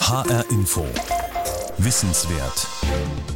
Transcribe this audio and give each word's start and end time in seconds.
HR 0.00 0.44
Info. 0.50 1.17
Wissenswert. 1.80 2.66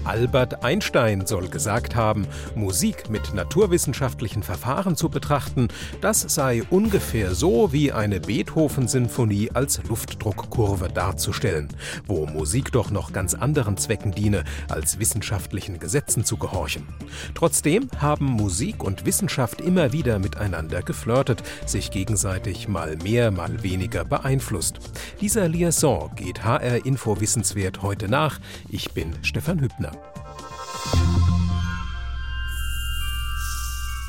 Albert 0.05 0.65
Einstein 0.65 1.27
soll 1.27 1.49
gesagt 1.49 1.95
haben, 1.95 2.27
Musik 2.57 3.09
mit 3.09 3.35
naturwissenschaftlichen 3.35 4.43
Verfahren 4.43 4.97
zu 4.97 5.09
betrachten, 5.09 5.69
das 6.01 6.23
sei 6.23 6.65
ungefähr 6.69 7.37
so 7.37 7.73
wie 7.73 7.93
eine 7.93 8.19
Beethoven-Sinfonie 8.19 9.53
als 9.55 9.81
Luftdruckkurve 9.85 10.89
darzustellen, 10.89 11.69
wo 12.07 12.27
Musik 12.27 12.73
doch 12.73 12.91
noch 12.91 13.13
ganz 13.13 13.35
anderen 13.35 13.77
Zwecken 13.77 14.11
diene, 14.11 14.43
als 14.69 14.99
wissenschaftlichen 14.99 15.79
Gesetzen 15.79 16.25
zu 16.25 16.37
gehorchen. 16.37 16.89
Trotzdem 17.37 17.89
haben 17.99 18.27
Musik 18.27 18.83
und 18.83 19.07
Wissenschaft 19.07 19.61
immer 19.61 19.93
wieder 19.93 20.19
miteinander 20.19 20.83
geflirtet, 20.83 21.45
sich 21.65 21.93
gegenseitig 21.93 22.67
mal 22.67 22.97
mehr, 22.97 23.31
mal 23.31 23.63
weniger 23.63 24.05
beeinflusst. 24.05 24.81
Dieser 25.21 25.49
Liaison 25.49 26.11
geht 26.17 26.43
HR 26.43 26.85
Info 26.85 27.21
Wissenswert 27.21 27.83
heute 27.83 28.09
nach. 28.09 28.32
Ich 28.69 28.93
bin 28.93 29.13
Stefan 29.23 29.61
Hübner. 29.61 29.93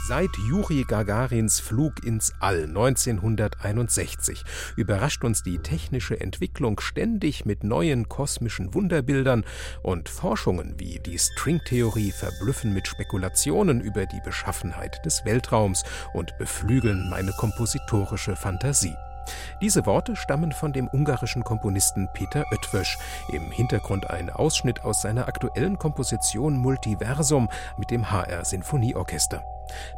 Seit 0.05 0.37
Juri 0.37 0.83
Gagarins 0.85 1.61
Flug 1.61 2.03
ins 2.03 2.33
All 2.41 2.63
1961 2.63 4.43
überrascht 4.75 5.23
uns 5.23 5.43
die 5.43 5.59
technische 5.59 6.19
Entwicklung 6.19 6.81
ständig 6.81 7.45
mit 7.45 7.63
neuen 7.63 8.09
kosmischen 8.09 8.73
Wunderbildern 8.73 9.45
und 9.81 10.09
Forschungen 10.09 10.75
wie 10.77 10.99
die 10.99 11.17
Stringtheorie 11.17 12.11
verblüffen 12.11 12.73
mit 12.73 12.85
Spekulationen 12.87 13.79
über 13.79 14.05
die 14.05 14.19
Beschaffenheit 14.25 15.05
des 15.05 15.23
Weltraums 15.23 15.83
und 16.13 16.37
beflügeln 16.37 17.09
meine 17.09 17.31
kompositorische 17.31 18.35
Fantasie. 18.35 18.95
Diese 19.61 19.85
Worte 19.85 20.15
stammen 20.15 20.51
von 20.51 20.73
dem 20.73 20.87
ungarischen 20.87 21.43
Komponisten 21.43 22.09
Peter 22.13 22.45
Oetwösch. 22.51 22.97
Im 23.31 23.51
Hintergrund 23.51 24.09
ein 24.09 24.29
Ausschnitt 24.29 24.83
aus 24.83 25.01
seiner 25.01 25.27
aktuellen 25.27 25.77
Komposition 25.77 26.57
Multiversum 26.57 27.49
mit 27.77 27.91
dem 27.91 28.11
HR 28.11 28.45
Sinfonieorchester. 28.45 29.43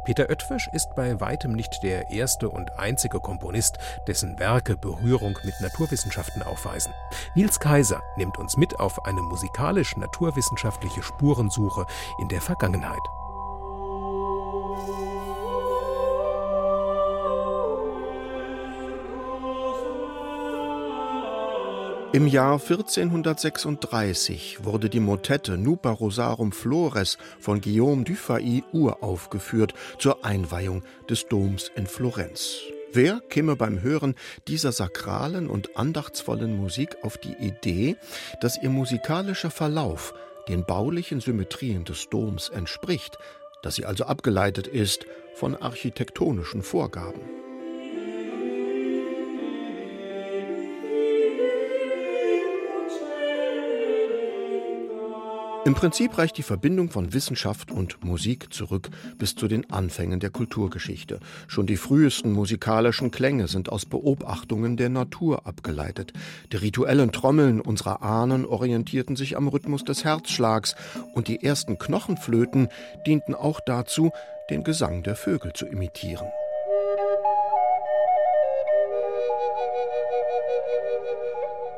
Peter 0.04 0.28
Oetwösch 0.30 0.68
ist 0.72 0.94
bei 0.94 1.20
weitem 1.20 1.52
nicht 1.52 1.82
der 1.82 2.10
erste 2.10 2.48
und 2.48 2.78
einzige 2.78 3.20
Komponist, 3.20 3.78
dessen 4.06 4.38
Werke 4.38 4.76
Berührung 4.76 5.38
mit 5.42 5.60
Naturwissenschaften 5.60 6.42
aufweisen. 6.42 6.92
Nils 7.34 7.58
Kaiser 7.58 8.00
nimmt 8.16 8.38
uns 8.38 8.56
mit 8.56 8.78
auf 8.78 9.04
eine 9.04 9.20
musikalisch-naturwissenschaftliche 9.22 11.02
Spurensuche 11.02 11.86
in 12.20 12.28
der 12.28 12.40
Vergangenheit. 12.40 13.02
Im 22.12 22.28
Jahr 22.28 22.60
1436 22.60 24.64
wurde 24.64 24.88
die 24.88 25.00
Motette 25.00 25.58
Nupa 25.58 25.90
Rosarum 25.90 26.52
Flores 26.52 27.18
von 27.40 27.60
Guillaume 27.60 28.04
Dufay 28.04 28.62
uraufgeführt 28.72 29.74
zur 29.98 30.24
Einweihung 30.24 30.82
des 31.10 31.26
Doms 31.26 31.70
in 31.74 31.86
Florenz. 31.86 32.58
Wer 32.92 33.20
käme 33.28 33.56
beim 33.56 33.82
Hören 33.82 34.14
dieser 34.46 34.72
sakralen 34.72 35.50
und 35.50 35.76
andachtsvollen 35.76 36.56
Musik 36.56 36.96
auf 37.02 37.18
die 37.18 37.34
Idee, 37.40 37.96
dass 38.40 38.62
ihr 38.62 38.70
musikalischer 38.70 39.50
Verlauf 39.50 40.14
den 40.48 40.64
baulichen 40.64 41.20
Symmetrien 41.20 41.84
des 41.84 42.08
Doms 42.08 42.48
entspricht, 42.48 43.18
dass 43.62 43.74
sie 43.74 43.84
also 43.84 44.04
abgeleitet 44.04 44.68
ist 44.68 45.06
von 45.34 45.56
architektonischen 45.56 46.62
Vorgaben? 46.62 47.20
Im 55.66 55.74
Prinzip 55.74 56.16
reicht 56.16 56.38
die 56.38 56.44
Verbindung 56.44 56.90
von 56.90 57.12
Wissenschaft 57.12 57.72
und 57.72 58.04
Musik 58.04 58.54
zurück 58.54 58.88
bis 59.18 59.34
zu 59.34 59.48
den 59.48 59.68
Anfängen 59.68 60.20
der 60.20 60.30
Kulturgeschichte. 60.30 61.18
Schon 61.48 61.66
die 61.66 61.76
frühesten 61.76 62.30
musikalischen 62.30 63.10
Klänge 63.10 63.48
sind 63.48 63.68
aus 63.68 63.84
Beobachtungen 63.84 64.76
der 64.76 64.90
Natur 64.90 65.44
abgeleitet. 65.44 66.12
Die 66.52 66.58
rituellen 66.58 67.10
Trommeln 67.10 67.60
unserer 67.60 68.00
Ahnen 68.00 68.46
orientierten 68.46 69.16
sich 69.16 69.36
am 69.36 69.48
Rhythmus 69.48 69.82
des 69.82 70.04
Herzschlags 70.04 70.76
und 71.14 71.26
die 71.26 71.42
ersten 71.42 71.78
Knochenflöten 71.78 72.68
dienten 73.04 73.34
auch 73.34 73.58
dazu, 73.58 74.12
den 74.50 74.62
Gesang 74.62 75.02
der 75.02 75.16
Vögel 75.16 75.52
zu 75.52 75.66
imitieren. 75.66 76.28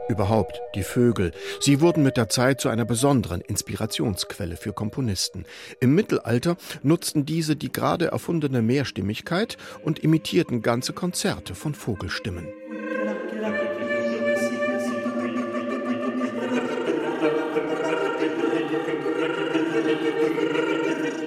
Überhaupt 0.08 0.60
die 0.74 0.82
Vögel. 0.82 1.32
Sie 1.60 1.82
wurden 1.82 2.02
mit 2.02 2.16
der 2.16 2.30
Zeit 2.30 2.62
zu 2.62 2.70
einer 2.70 2.86
besonderen 2.86 3.42
Inspirationsquelle 3.42 4.56
für 4.56 4.72
Komponisten. 4.72 5.44
Im 5.80 5.94
Mittelalter 5.94 6.56
nutzten 6.82 7.26
diese 7.26 7.56
die 7.56 7.70
gerade 7.70 8.06
erfundene 8.06 8.62
Mehrstimmigkeit 8.62 9.58
und 9.82 9.98
imitierten 9.98 10.62
ganze 10.62 10.94
Konzerte 10.94 11.54
von 11.54 11.74
Vogelstimmen. 11.74 12.48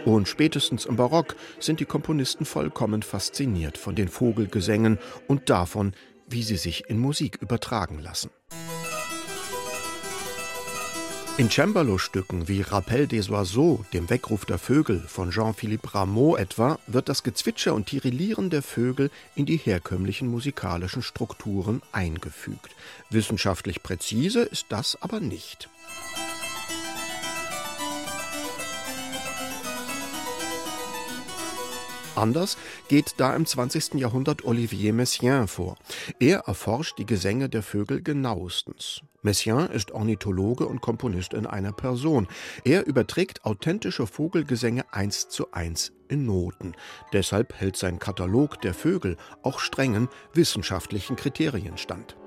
Und 0.05 0.27
spätestens 0.27 0.85
im 0.85 0.95
Barock 0.95 1.35
sind 1.59 1.79
die 1.79 1.85
Komponisten 1.85 2.45
vollkommen 2.45 3.03
fasziniert 3.03 3.77
von 3.77 3.95
den 3.95 4.07
Vogelgesängen 4.07 4.97
und 5.27 5.49
davon, 5.51 5.93
wie 6.27 6.41
sie 6.41 6.57
sich 6.57 6.89
in 6.89 6.97
Musik 6.97 7.37
übertragen 7.41 7.99
lassen. 7.99 8.31
In 11.37 11.49
Cembalo-Stücken 11.49 12.49
wie 12.49 12.61
Rappel 12.61 13.07
des 13.07 13.29
Oiseaux, 13.29 13.85
dem 13.93 14.09
Weckruf 14.09 14.45
der 14.45 14.57
Vögel 14.57 14.99
von 14.99 15.31
Jean-Philippe 15.31 15.95
Rameau 15.95 16.35
etwa, 16.35 16.77
wird 16.87 17.07
das 17.07 17.23
Gezwitscher 17.23 17.73
und 17.73 17.87
Tirillieren 17.87 18.49
der 18.49 18.61
Vögel 18.61 19.09
in 19.33 19.45
die 19.45 19.57
herkömmlichen 19.57 20.27
musikalischen 20.27 21.01
Strukturen 21.01 21.81
eingefügt. 21.93 22.75
Wissenschaftlich 23.09 23.81
präzise 23.81 24.41
ist 24.41 24.67
das 24.69 25.01
aber 25.01 25.19
nicht. 25.21 25.69
Anders 32.15 32.57
geht 32.89 33.15
da 33.17 33.35
im 33.35 33.45
20. 33.45 33.95
Jahrhundert 33.95 34.43
Olivier 34.43 34.91
Messiaen 34.93 35.47
vor. 35.47 35.77
Er 36.19 36.39
erforscht 36.39 36.97
die 36.97 37.05
Gesänge 37.05 37.47
der 37.47 37.63
Vögel 37.63 38.01
genauestens. 38.01 39.01
Messiaen 39.21 39.69
ist 39.71 39.91
Ornithologe 39.91 40.65
und 40.65 40.81
Komponist 40.81 41.33
in 41.33 41.45
einer 41.45 41.71
Person. 41.71 42.27
Er 42.65 42.85
überträgt 42.85 43.45
authentische 43.45 44.07
Vogelgesänge 44.07 44.83
eins 44.91 45.29
zu 45.29 45.51
eins 45.53 45.93
in 46.09 46.25
Noten. 46.25 46.73
Deshalb 47.13 47.53
hält 47.53 47.77
sein 47.77 47.99
Katalog 47.99 48.59
der 48.61 48.73
Vögel 48.73 49.15
auch 49.41 49.59
strengen 49.59 50.09
wissenschaftlichen 50.33 51.15
Kriterien 51.15 51.77
stand. 51.77 52.17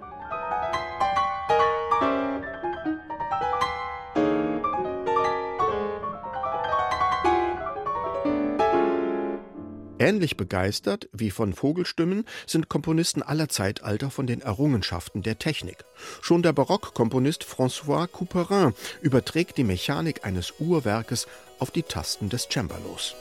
Ähnlich 9.98 10.36
begeistert 10.36 11.08
wie 11.12 11.30
von 11.30 11.52
Vogelstimmen 11.52 12.24
sind 12.46 12.68
Komponisten 12.68 13.22
aller 13.22 13.48
Zeitalter 13.48 14.10
von 14.10 14.26
den 14.26 14.40
Errungenschaften 14.40 15.22
der 15.22 15.38
Technik. 15.38 15.84
Schon 16.20 16.42
der 16.42 16.52
Barockkomponist 16.52 17.44
François 17.44 18.08
Couperin 18.08 18.74
überträgt 19.02 19.56
die 19.56 19.64
Mechanik 19.64 20.24
eines 20.24 20.54
Uhrwerkes 20.58 21.28
auf 21.60 21.70
die 21.70 21.84
Tasten 21.84 22.28
des 22.28 22.48
Cembalos. 22.50 23.14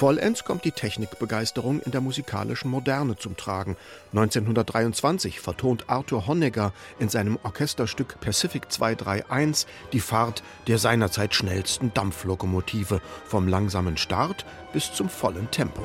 Vollends 0.00 0.44
kommt 0.44 0.64
die 0.64 0.72
Technikbegeisterung 0.72 1.80
in 1.80 1.92
der 1.92 2.00
musikalischen 2.00 2.70
Moderne 2.70 3.16
zum 3.16 3.36
Tragen. 3.36 3.76
1923 4.14 5.40
vertont 5.40 5.90
Arthur 5.90 6.26
Honegger 6.26 6.72
in 6.98 7.10
seinem 7.10 7.38
Orchesterstück 7.42 8.18
Pacific 8.18 8.72
231 8.72 9.66
die 9.92 10.00
Fahrt 10.00 10.42
der 10.68 10.78
seinerzeit 10.78 11.34
schnellsten 11.34 11.92
Dampflokomotive 11.92 13.02
vom 13.26 13.46
langsamen 13.46 13.98
Start 13.98 14.46
bis 14.72 14.90
zum 14.90 15.10
vollen 15.10 15.50
Tempo. 15.50 15.82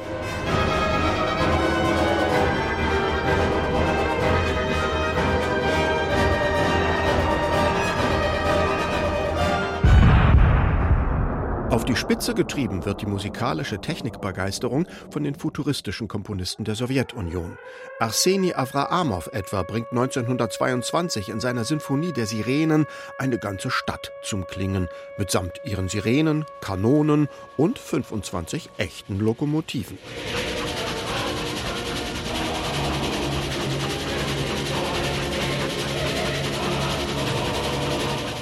Die 11.88 11.96
Spitze 11.96 12.34
getrieben 12.34 12.84
wird 12.84 13.02
die 13.02 13.06
musikalische 13.06 13.80
Technikbegeisterung 13.80 14.88
von 15.12 15.24
den 15.24 15.36
futuristischen 15.36 16.08
Komponisten 16.08 16.64
der 16.64 16.74
Sowjetunion. 16.74 17.60
Arseni 18.00 18.56
Avraamov 18.56 19.30
etwa 19.34 19.62
bringt 19.62 19.92
1922 19.92 21.30
in 21.30 21.40
seiner 21.40 21.64
Sinfonie 21.64 22.12
der 22.12 22.26
Sirenen 22.26 22.88
eine 23.20 23.38
ganze 23.38 23.70
Stadt 23.70 24.12
zum 24.24 24.48
Klingen, 24.48 24.90
mitsamt 25.20 25.62
ihren 25.64 25.88
Sirenen, 25.88 26.46
Kanonen 26.60 27.30
und 27.56 27.78
25 27.78 28.72
echten 28.78 29.20
Lokomotiven. 29.20 30.00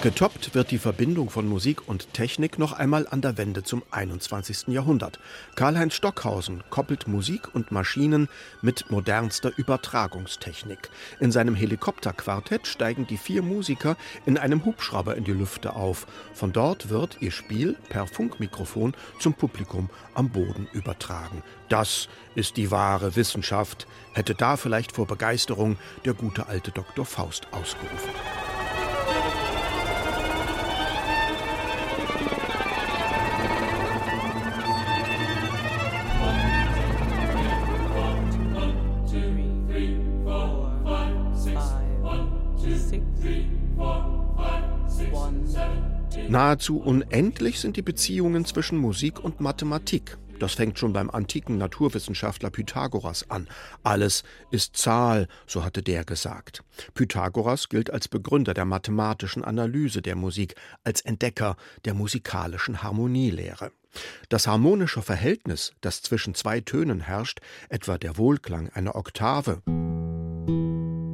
Getoppt 0.03 0.53
wird 0.53 0.71
die 0.71 0.79
Verbindung 0.79 1.29
von 1.29 1.47
Musik 1.47 1.87
und 1.87 2.13
Technik 2.13 2.59
noch 2.59 2.73
einmal 2.73 3.07
an 3.07 3.21
der 3.21 3.37
Wende 3.37 3.63
zum 3.63 3.83
21. 3.89 4.67
Jahrhundert. 4.67 5.17
Karl-Heinz 5.55 5.93
Stockhausen 5.93 6.61
koppelt 6.69 7.07
Musik 7.07 7.55
und 7.55 7.71
Maschinen 7.71 8.27
mit 8.61 8.91
modernster 8.91 9.53
Übertragungstechnik. 9.55 10.89
In 11.21 11.31
seinem 11.31 11.55
Helikopterquartett 11.55 12.67
steigen 12.67 13.07
die 13.07 13.15
vier 13.15 13.41
Musiker 13.43 13.95
in 14.25 14.37
einem 14.37 14.65
Hubschrauber 14.65 15.15
in 15.15 15.23
die 15.23 15.31
Lüfte 15.31 15.73
auf. 15.73 16.05
Von 16.33 16.51
dort 16.51 16.89
wird 16.89 17.19
ihr 17.21 17.31
Spiel 17.31 17.77
per 17.87 18.05
Funkmikrofon 18.05 18.95
zum 19.21 19.35
Publikum 19.35 19.89
am 20.15 20.31
Boden 20.31 20.67
übertragen. 20.73 21.43
Das 21.69 22.09
ist 22.35 22.57
die 22.57 22.71
wahre 22.71 23.15
Wissenschaft, 23.15 23.87
hätte 24.11 24.35
da 24.35 24.57
vielleicht 24.57 24.91
vor 24.91 25.07
Begeisterung 25.07 25.77
der 26.03 26.13
gute 26.13 26.47
alte 26.47 26.71
Dr. 26.71 27.05
Faust 27.05 27.47
ausgerufen. 27.53 28.11
Nahezu 46.33 46.79
unendlich 46.79 47.59
sind 47.59 47.77
die 47.77 47.83
Beziehungen 47.83 48.43
zwischen 48.43 48.79
Musik 48.79 49.23
und 49.23 49.39
Mathematik. 49.39 50.17
Das 50.39 50.55
fängt 50.55 50.79
schon 50.79 50.91
beim 50.91 51.11
antiken 51.11 51.59
Naturwissenschaftler 51.59 52.49
Pythagoras 52.49 53.29
an. 53.29 53.47
Alles 53.83 54.23
ist 54.49 54.75
Zahl, 54.75 55.27
so 55.45 55.63
hatte 55.63 55.83
der 55.83 56.05
gesagt. 56.05 56.63
Pythagoras 56.95 57.69
gilt 57.69 57.91
als 57.91 58.07
Begründer 58.07 58.55
der 58.55 58.65
mathematischen 58.65 59.43
Analyse 59.43 60.01
der 60.01 60.15
Musik, 60.15 60.55
als 60.83 61.01
Entdecker 61.01 61.55
der 61.85 61.93
musikalischen 61.93 62.81
Harmonielehre. 62.81 63.71
Das 64.29 64.47
harmonische 64.47 65.03
Verhältnis, 65.03 65.73
das 65.81 66.01
zwischen 66.01 66.33
zwei 66.33 66.61
Tönen 66.61 67.01
herrscht, 67.01 67.41
etwa 67.69 67.99
der 67.99 68.17
Wohlklang 68.17 68.69
einer 68.69 68.95
Oktave 68.95 69.61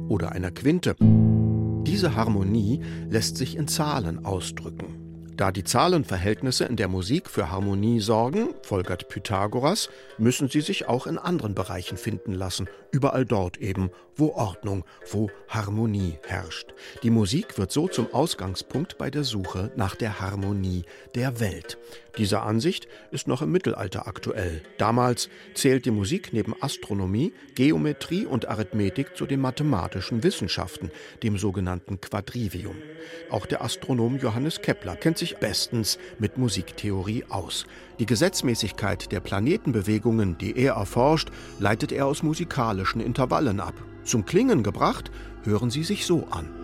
oder 0.08 0.32
einer 0.32 0.50
Quinte, 0.50 0.96
diese 0.98 2.14
Harmonie 2.14 2.82
lässt 3.10 3.36
sich 3.36 3.54
in 3.54 3.68
Zahlen 3.68 4.24
ausdrücken. 4.24 5.09
Da 5.40 5.52
die 5.52 5.64
Zahlenverhältnisse 5.64 6.66
in 6.66 6.76
der 6.76 6.88
Musik 6.88 7.30
für 7.30 7.50
Harmonie 7.50 8.00
sorgen, 8.00 8.50
folgert 8.60 9.08
Pythagoras, 9.08 9.88
müssen 10.18 10.50
sie 10.50 10.60
sich 10.60 10.86
auch 10.86 11.06
in 11.06 11.16
anderen 11.16 11.54
Bereichen 11.54 11.96
finden 11.96 12.34
lassen, 12.34 12.68
überall 12.90 13.24
dort 13.24 13.56
eben, 13.56 13.90
wo 14.16 14.34
Ordnung, 14.34 14.84
wo 15.10 15.30
Harmonie 15.48 16.18
herrscht. 16.26 16.74
Die 17.02 17.08
Musik 17.08 17.56
wird 17.56 17.72
so 17.72 17.88
zum 17.88 18.12
Ausgangspunkt 18.12 18.98
bei 18.98 19.10
der 19.10 19.24
Suche 19.24 19.72
nach 19.76 19.94
der 19.96 20.20
Harmonie 20.20 20.84
der 21.14 21.40
Welt. 21.40 21.78
Diese 22.18 22.40
Ansicht 22.40 22.88
ist 23.12 23.28
noch 23.28 23.40
im 23.40 23.52
Mittelalter 23.52 24.06
aktuell. 24.06 24.62
Damals 24.78 25.30
zählt 25.54 25.86
die 25.86 25.90
Musik 25.90 26.32
neben 26.32 26.60
Astronomie, 26.60 27.32
Geometrie 27.54 28.26
und 28.26 28.48
Arithmetik 28.48 29.16
zu 29.16 29.26
den 29.26 29.40
mathematischen 29.40 30.22
Wissenschaften, 30.22 30.90
dem 31.22 31.38
sogenannten 31.38 32.00
Quadrivium. 32.00 32.76
Auch 33.30 33.46
der 33.46 33.62
Astronom 33.62 34.18
Johannes 34.18 34.60
Kepler 34.60 34.96
kennt 34.96 35.18
sich 35.18 35.29
bestens 35.38 35.98
mit 36.18 36.38
Musiktheorie 36.38 37.24
aus. 37.28 37.66
Die 37.98 38.06
Gesetzmäßigkeit 38.06 39.12
der 39.12 39.20
Planetenbewegungen, 39.20 40.38
die 40.38 40.56
er 40.56 40.74
erforscht, 40.74 41.30
leitet 41.58 41.92
er 41.92 42.06
aus 42.06 42.22
musikalischen 42.22 43.00
Intervallen 43.00 43.60
ab. 43.60 43.74
Zum 44.04 44.24
Klingen 44.24 44.62
gebracht, 44.62 45.10
hören 45.44 45.70
sie 45.70 45.84
sich 45.84 46.06
so 46.06 46.26
an. 46.30 46.59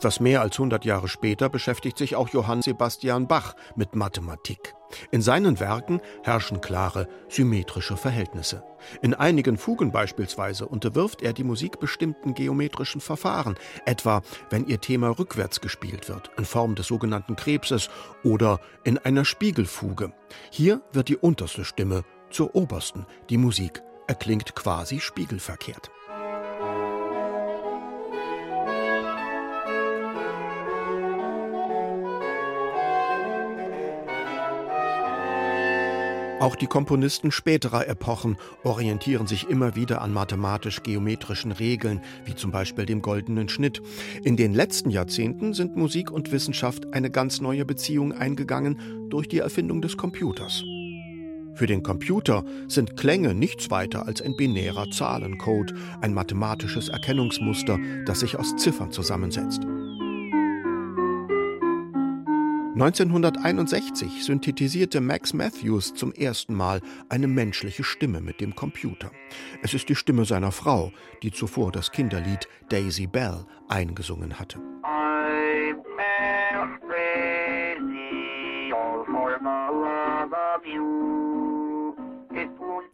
Etwas 0.00 0.18
mehr 0.18 0.40
als 0.40 0.54
100 0.54 0.86
Jahre 0.86 1.08
später 1.08 1.50
beschäftigt 1.50 1.98
sich 1.98 2.16
auch 2.16 2.30
Johann 2.30 2.62
Sebastian 2.62 3.28
Bach 3.28 3.54
mit 3.76 3.94
Mathematik. 3.94 4.72
In 5.10 5.20
seinen 5.20 5.60
Werken 5.60 6.00
herrschen 6.22 6.62
klare, 6.62 7.06
symmetrische 7.28 7.98
Verhältnisse. 7.98 8.64
In 9.02 9.12
einigen 9.12 9.58
Fugen 9.58 9.92
beispielsweise 9.92 10.66
unterwirft 10.66 11.20
er 11.20 11.34
die 11.34 11.44
Musik 11.44 11.80
bestimmten 11.80 12.32
geometrischen 12.32 13.02
Verfahren, 13.02 13.56
etwa 13.84 14.22
wenn 14.48 14.66
ihr 14.66 14.80
Thema 14.80 15.10
rückwärts 15.18 15.60
gespielt 15.60 16.08
wird, 16.08 16.30
in 16.38 16.46
Form 16.46 16.76
des 16.76 16.86
sogenannten 16.86 17.36
Krebses 17.36 17.90
oder 18.24 18.58
in 18.84 18.96
einer 18.96 19.26
Spiegelfuge. 19.26 20.14
Hier 20.50 20.80
wird 20.94 21.08
die 21.08 21.18
unterste 21.18 21.66
Stimme 21.66 22.04
zur 22.30 22.54
obersten, 22.54 23.04
die 23.28 23.36
Musik 23.36 23.82
erklingt 24.06 24.54
quasi 24.54 24.98
spiegelverkehrt. 24.98 25.90
Auch 36.40 36.56
die 36.56 36.66
Komponisten 36.66 37.30
späterer 37.32 37.86
Epochen 37.86 38.38
orientieren 38.64 39.26
sich 39.26 39.50
immer 39.50 39.76
wieder 39.76 40.00
an 40.00 40.10
mathematisch-geometrischen 40.14 41.52
Regeln, 41.52 42.00
wie 42.24 42.34
zum 42.34 42.50
Beispiel 42.50 42.86
dem 42.86 43.02
goldenen 43.02 43.50
Schnitt. 43.50 43.82
In 44.24 44.38
den 44.38 44.54
letzten 44.54 44.88
Jahrzehnten 44.88 45.52
sind 45.52 45.76
Musik 45.76 46.10
und 46.10 46.32
Wissenschaft 46.32 46.94
eine 46.94 47.10
ganz 47.10 47.42
neue 47.42 47.66
Beziehung 47.66 48.14
eingegangen 48.14 49.10
durch 49.10 49.28
die 49.28 49.40
Erfindung 49.40 49.82
des 49.82 49.98
Computers. 49.98 50.64
Für 51.52 51.66
den 51.66 51.82
Computer 51.82 52.42
sind 52.68 52.96
Klänge 52.96 53.34
nichts 53.34 53.70
weiter 53.70 54.06
als 54.06 54.22
ein 54.22 54.34
binärer 54.34 54.90
Zahlencode, 54.90 55.74
ein 56.00 56.14
mathematisches 56.14 56.88
Erkennungsmuster, 56.88 57.78
das 58.06 58.20
sich 58.20 58.36
aus 58.36 58.56
Ziffern 58.56 58.92
zusammensetzt. 58.92 59.60
1961 62.80 64.24
synthetisierte 64.24 65.02
Max 65.02 65.34
Matthews 65.34 65.92
zum 65.92 66.12
ersten 66.12 66.54
Mal 66.54 66.80
eine 67.10 67.28
menschliche 67.28 67.84
Stimme 67.84 68.22
mit 68.22 68.40
dem 68.40 68.54
Computer. 68.54 69.10
Es 69.62 69.74
ist 69.74 69.90
die 69.90 69.94
Stimme 69.94 70.24
seiner 70.24 70.50
Frau, 70.50 70.90
die 71.22 71.30
zuvor 71.30 71.72
das 71.72 71.92
Kinderlied 71.92 72.48
Daisy 72.70 73.06
Bell 73.06 73.44
eingesungen 73.68 74.38
hatte. 74.38 74.58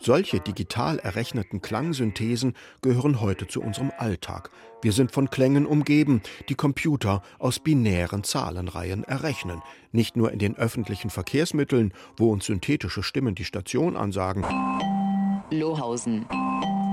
Solche 0.06 0.38
digital 0.38 1.00
errechneten 1.00 1.62
Klangsynthesen 1.62 2.54
gehören 2.80 3.20
heute 3.20 3.48
zu 3.48 3.60
unserem 3.60 3.90
Alltag. 3.98 4.50
Wir 4.80 4.92
sind 4.92 5.10
von 5.10 5.30
Klängen 5.30 5.66
umgeben, 5.66 6.22
die 6.48 6.54
Computer 6.54 7.22
aus 7.40 7.58
binären 7.58 8.22
Zahlenreihen 8.22 9.02
errechnen. 9.02 9.62
Nicht 9.90 10.16
nur 10.16 10.30
in 10.30 10.38
den 10.38 10.56
öffentlichen 10.56 11.10
Verkehrsmitteln, 11.10 11.92
wo 12.16 12.30
uns 12.30 12.46
synthetische 12.46 13.02
Stimmen 13.02 13.34
die 13.34 13.44
Station 13.44 13.96
ansagen. 13.96 14.44
Lohausen. 15.50 16.25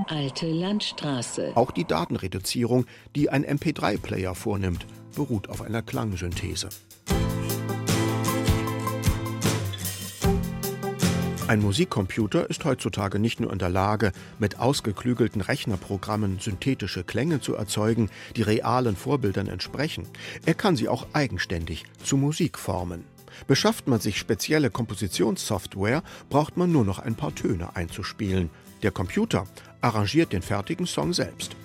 Alte 0.08 0.50
Landstraße. 0.50 1.52
Auch 1.54 1.70
die 1.70 1.84
Datenreduzierung, 1.84 2.84
die 3.14 3.30
ein 3.30 3.44
MP3-Player 3.46 4.34
vornimmt, 4.34 4.88
beruht 5.14 5.48
auf 5.50 5.62
einer 5.62 5.82
Klangsynthese. 5.82 6.68
Ein 11.46 11.60
Musikcomputer 11.60 12.48
ist 12.48 12.64
heutzutage 12.64 13.18
nicht 13.18 13.38
nur 13.38 13.52
in 13.52 13.58
der 13.58 13.68
Lage, 13.68 14.12
mit 14.38 14.58
ausgeklügelten 14.58 15.42
Rechnerprogrammen 15.42 16.38
synthetische 16.40 17.04
Klänge 17.04 17.42
zu 17.42 17.54
erzeugen, 17.54 18.08
die 18.34 18.40
realen 18.40 18.96
Vorbildern 18.96 19.48
entsprechen. 19.48 20.06
Er 20.46 20.54
kann 20.54 20.74
sie 20.74 20.88
auch 20.88 21.06
eigenständig 21.12 21.84
zu 22.02 22.16
Musik 22.16 22.58
formen. 22.58 23.04
Beschafft 23.46 23.88
man 23.88 24.00
sich 24.00 24.18
spezielle 24.18 24.70
Kompositionssoftware, 24.70 26.02
braucht 26.30 26.56
man 26.56 26.72
nur 26.72 26.86
noch 26.86 26.98
ein 26.98 27.14
paar 27.14 27.34
Töne 27.34 27.76
einzuspielen. 27.76 28.48
Der 28.82 28.90
Computer 28.90 29.46
arrangiert 29.82 30.32
den 30.32 30.40
fertigen 30.40 30.86
Song 30.86 31.12
selbst. 31.12 31.56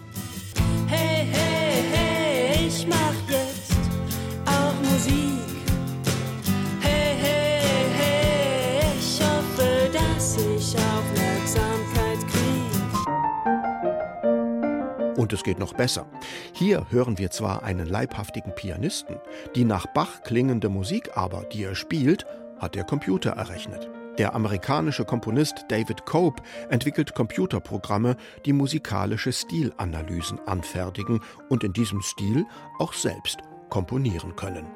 Und 15.19 15.33
es 15.33 15.43
geht 15.43 15.59
noch 15.59 15.73
besser. 15.73 16.05
Hier 16.53 16.85
hören 16.91 17.17
wir 17.17 17.29
zwar 17.29 17.63
einen 17.63 17.87
leibhaftigen 17.87 18.55
Pianisten, 18.55 19.17
die 19.53 19.65
nach 19.65 19.85
Bach 19.87 20.23
klingende 20.23 20.69
Musik 20.69 21.17
aber, 21.17 21.43
die 21.43 21.65
er 21.65 21.75
spielt, 21.75 22.25
hat 22.57 22.73
der 22.73 22.85
Computer 22.85 23.31
errechnet. 23.31 23.89
Der 24.17 24.33
amerikanische 24.33 25.03
Komponist 25.03 25.65
David 25.67 26.05
Cope 26.05 26.41
entwickelt 26.69 27.15
Computerprogramme, 27.15 28.15
die 28.45 28.53
musikalische 28.53 29.33
Stilanalysen 29.33 30.39
anfertigen 30.47 31.19
und 31.49 31.65
in 31.65 31.73
diesem 31.73 32.01
Stil 32.01 32.45
auch 32.77 32.93
selbst 32.93 33.39
komponieren 33.67 34.37
können. 34.37 34.67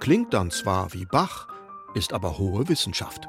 Klingt 0.00 0.34
dann 0.34 0.50
zwar 0.50 0.92
wie 0.94 1.04
Bach, 1.04 1.46
ist 1.94 2.12
aber 2.12 2.38
hohe 2.38 2.68
Wissenschaft. 2.68 3.28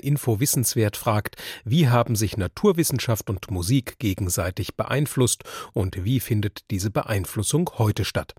Info 0.00 0.40
Wissenswert 0.40 0.96
fragt, 0.96 1.36
wie 1.64 1.88
haben 1.88 2.16
sich 2.16 2.36
Naturwissenschaft 2.36 3.30
und 3.30 3.50
Musik 3.50 3.98
gegenseitig 3.98 4.76
beeinflusst 4.76 5.44
und 5.72 6.04
wie 6.04 6.20
findet 6.20 6.70
diese 6.70 6.90
Beeinflussung 6.90 7.70
heute 7.78 8.04
statt? 8.04 8.34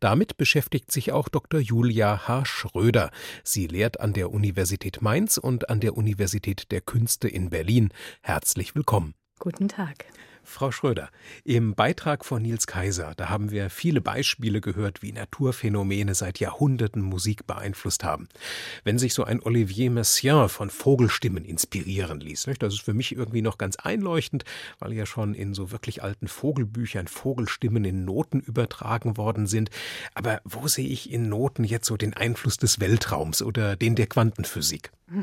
Damit 0.00 0.36
beschäftigt 0.36 0.90
sich 0.90 1.12
auch 1.12 1.28
Dr. 1.28 1.60
Julia 1.60 2.28
H. 2.28 2.44
Schröder. 2.44 3.10
Sie 3.42 3.66
lehrt 3.66 4.00
an 4.00 4.12
der 4.12 4.30
Universität 4.30 5.00
Mainz 5.00 5.38
und 5.38 5.70
an 5.70 5.80
der 5.80 5.96
Universität 5.96 6.70
der 6.70 6.80
Künste 6.80 7.28
in 7.28 7.50
Berlin. 7.50 7.90
Herzlich 8.20 8.74
willkommen. 8.74 9.14
Guten 9.38 9.68
Tag. 9.68 10.06
Frau 10.44 10.70
Schröder, 10.70 11.10
im 11.44 11.74
Beitrag 11.74 12.24
von 12.24 12.42
Nils 12.42 12.66
Kaiser, 12.66 13.14
da 13.16 13.28
haben 13.28 13.50
wir 13.50 13.70
viele 13.70 14.00
Beispiele 14.00 14.60
gehört, 14.60 15.02
wie 15.02 15.12
Naturphänomene 15.12 16.14
seit 16.14 16.40
Jahrhunderten 16.40 17.02
Musik 17.02 17.46
beeinflusst 17.46 18.04
haben. 18.04 18.28
Wenn 18.84 18.98
sich 18.98 19.14
so 19.14 19.24
ein 19.24 19.42
Olivier 19.42 19.90
Messiaen 19.90 20.48
von 20.48 20.70
Vogelstimmen 20.70 21.44
inspirieren 21.44 22.20
ließ, 22.20 22.48
das 22.58 22.74
ist 22.74 22.82
für 22.82 22.94
mich 22.94 23.12
irgendwie 23.12 23.42
noch 23.42 23.58
ganz 23.58 23.76
einleuchtend, 23.76 24.44
weil 24.78 24.92
ja 24.92 25.06
schon 25.06 25.34
in 25.34 25.54
so 25.54 25.70
wirklich 25.70 26.02
alten 26.02 26.28
Vogelbüchern 26.28 27.06
Vogelstimmen 27.06 27.84
in 27.84 28.04
Noten 28.04 28.40
übertragen 28.40 29.16
worden 29.16 29.46
sind. 29.46 29.70
Aber 30.14 30.40
wo 30.44 30.68
sehe 30.68 30.88
ich 30.88 31.10
in 31.10 31.28
Noten 31.28 31.64
jetzt 31.64 31.86
so 31.86 31.96
den 31.96 32.14
Einfluss 32.14 32.56
des 32.56 32.80
Weltraums 32.80 33.42
oder 33.42 33.76
den 33.76 33.94
der 33.94 34.06
Quantenphysik? 34.06 34.90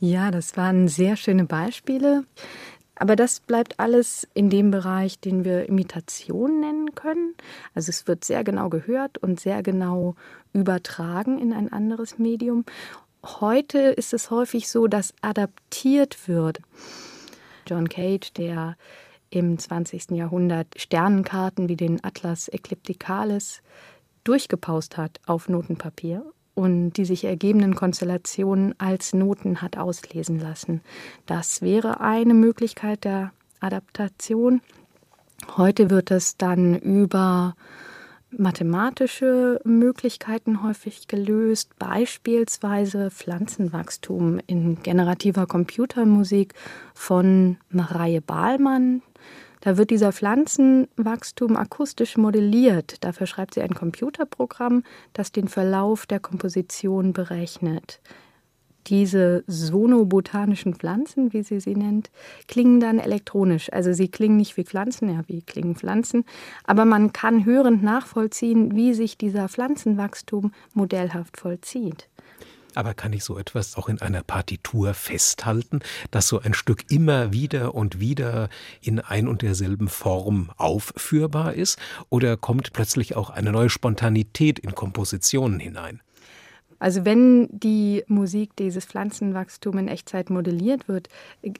Ja, 0.00 0.30
das 0.30 0.56
waren 0.56 0.88
sehr 0.88 1.16
schöne 1.16 1.44
Beispiele. 1.44 2.24
Aber 3.04 3.16
das 3.16 3.40
bleibt 3.40 3.80
alles 3.80 4.26
in 4.32 4.48
dem 4.48 4.70
Bereich, 4.70 5.20
den 5.20 5.44
wir 5.44 5.68
Imitation 5.68 6.60
nennen 6.60 6.94
können. 6.94 7.34
Also 7.74 7.90
es 7.90 8.06
wird 8.06 8.24
sehr 8.24 8.42
genau 8.44 8.70
gehört 8.70 9.18
und 9.18 9.38
sehr 9.38 9.62
genau 9.62 10.14
übertragen 10.54 11.38
in 11.38 11.52
ein 11.52 11.70
anderes 11.70 12.18
Medium. 12.18 12.64
Heute 13.22 13.78
ist 13.78 14.14
es 14.14 14.30
häufig 14.30 14.70
so, 14.70 14.86
dass 14.86 15.12
adaptiert 15.20 16.28
wird. 16.28 16.60
John 17.66 17.90
Cage, 17.90 18.32
der 18.32 18.74
im 19.28 19.58
20. 19.58 20.12
Jahrhundert 20.12 20.68
Sternenkarten 20.74 21.68
wie 21.68 21.76
den 21.76 22.02
Atlas 22.02 22.48
Eclipticalis 22.48 23.60
durchgepaust 24.24 24.96
hat 24.96 25.20
auf 25.26 25.50
Notenpapier 25.50 26.24
und 26.54 26.92
die 26.92 27.04
sich 27.04 27.24
ergebenden 27.24 27.74
Konstellationen 27.74 28.74
als 28.78 29.12
Noten 29.12 29.60
hat 29.62 29.76
auslesen 29.76 30.38
lassen. 30.38 30.80
Das 31.26 31.62
wäre 31.62 32.00
eine 32.00 32.34
Möglichkeit 32.34 33.04
der 33.04 33.32
Adaptation. 33.60 34.60
Heute 35.56 35.90
wird 35.90 36.10
es 36.10 36.36
dann 36.36 36.78
über 36.78 37.54
mathematische 38.30 39.60
Möglichkeiten 39.64 40.62
häufig 40.62 41.08
gelöst, 41.08 41.78
beispielsweise 41.78 43.10
Pflanzenwachstum 43.10 44.40
in 44.46 44.82
generativer 44.82 45.46
Computermusik 45.46 46.54
von 46.94 47.58
Mareie 47.70 48.20
Bahlmann, 48.20 49.02
da 49.64 49.78
wird 49.78 49.88
dieser 49.88 50.12
Pflanzenwachstum 50.12 51.56
akustisch 51.56 52.18
modelliert. 52.18 53.02
Dafür 53.02 53.26
schreibt 53.26 53.54
sie 53.54 53.62
ein 53.62 53.74
Computerprogramm, 53.74 54.82
das 55.14 55.32
den 55.32 55.48
Verlauf 55.48 56.04
der 56.04 56.20
Komposition 56.20 57.14
berechnet. 57.14 58.02
Diese 58.88 59.42
sonobotanischen 59.46 60.74
Pflanzen, 60.74 61.32
wie 61.32 61.42
sie 61.42 61.60
sie 61.60 61.74
nennt, 61.74 62.10
klingen 62.46 62.78
dann 62.78 62.98
elektronisch. 62.98 63.72
Also 63.72 63.94
sie 63.94 64.08
klingen 64.08 64.36
nicht 64.36 64.58
wie 64.58 64.64
Pflanzen, 64.64 65.08
ja, 65.08 65.22
wie 65.28 65.40
klingen 65.40 65.76
Pflanzen, 65.76 66.26
aber 66.64 66.84
man 66.84 67.14
kann 67.14 67.46
hörend 67.46 67.82
nachvollziehen, 67.82 68.76
wie 68.76 68.92
sich 68.92 69.16
dieser 69.16 69.48
Pflanzenwachstum 69.48 70.52
modellhaft 70.74 71.38
vollzieht. 71.38 72.10
Aber 72.74 72.94
kann 72.94 73.12
ich 73.12 73.24
so 73.24 73.38
etwas 73.38 73.76
auch 73.76 73.88
in 73.88 74.00
einer 74.00 74.22
Partitur 74.22 74.94
festhalten, 74.94 75.80
dass 76.10 76.28
so 76.28 76.40
ein 76.40 76.54
Stück 76.54 76.90
immer 76.90 77.32
wieder 77.32 77.74
und 77.74 78.00
wieder 78.00 78.48
in 78.80 79.00
ein 79.00 79.28
und 79.28 79.42
derselben 79.42 79.88
Form 79.88 80.50
aufführbar 80.56 81.54
ist? 81.54 81.78
Oder 82.10 82.36
kommt 82.36 82.72
plötzlich 82.72 83.16
auch 83.16 83.30
eine 83.30 83.52
neue 83.52 83.70
Spontanität 83.70 84.58
in 84.58 84.74
Kompositionen 84.74 85.60
hinein? 85.60 86.00
Also 86.78 87.04
wenn 87.04 87.48
die 87.50 88.04
Musik 88.08 88.56
dieses 88.56 88.84
Pflanzenwachstum 88.84 89.78
in 89.78 89.88
Echtzeit 89.88 90.28
modelliert 90.28 90.88
wird, 90.88 91.08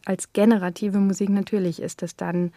als 0.04 0.32
generative 0.32 0.98
Musik 0.98 1.30
natürlich 1.30 1.80
ist 1.80 2.02
das 2.02 2.16
dann 2.16 2.52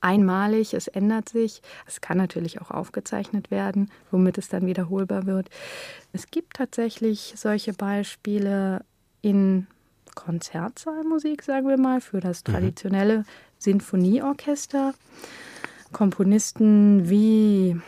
einmalig, 0.00 0.74
es 0.74 0.88
ändert 0.88 1.28
sich. 1.28 1.62
Es 1.86 2.00
kann 2.00 2.18
natürlich 2.18 2.60
auch 2.60 2.70
aufgezeichnet 2.70 3.50
werden, 3.50 3.90
womit 4.10 4.38
es 4.38 4.48
dann 4.48 4.66
wiederholbar 4.66 5.26
wird. 5.26 5.48
Es 6.12 6.30
gibt 6.30 6.56
tatsächlich 6.56 7.34
solche 7.36 7.72
Beispiele 7.72 8.84
in 9.22 9.66
Konzertsaalmusik, 10.14 11.42
sagen 11.42 11.68
wir 11.68 11.78
mal, 11.78 12.00
für 12.00 12.20
das 12.20 12.42
mhm. 12.46 12.52
traditionelle 12.52 13.18
mhm. 13.18 13.24
Sinfonieorchester. 13.58 14.94
Komponisten 15.92 17.08
wie 17.08 17.80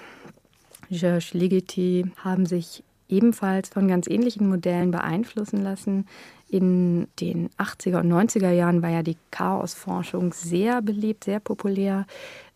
Georges 0.90 1.34
Ligeti 1.34 2.10
haben 2.16 2.46
sich 2.46 2.84
ebenfalls 3.08 3.68
von 3.68 3.88
ganz 3.88 4.06
ähnlichen 4.08 4.48
Modellen 4.48 4.90
beeinflussen 4.90 5.62
lassen. 5.62 6.06
In 6.52 7.08
den 7.18 7.48
80er 7.56 8.00
und 8.00 8.12
90er 8.12 8.50
Jahren 8.50 8.82
war 8.82 8.90
ja 8.90 9.02
die 9.02 9.16
Chaosforschung 9.30 10.34
sehr 10.34 10.82
beliebt, 10.82 11.24
sehr 11.24 11.40
populär. 11.40 12.04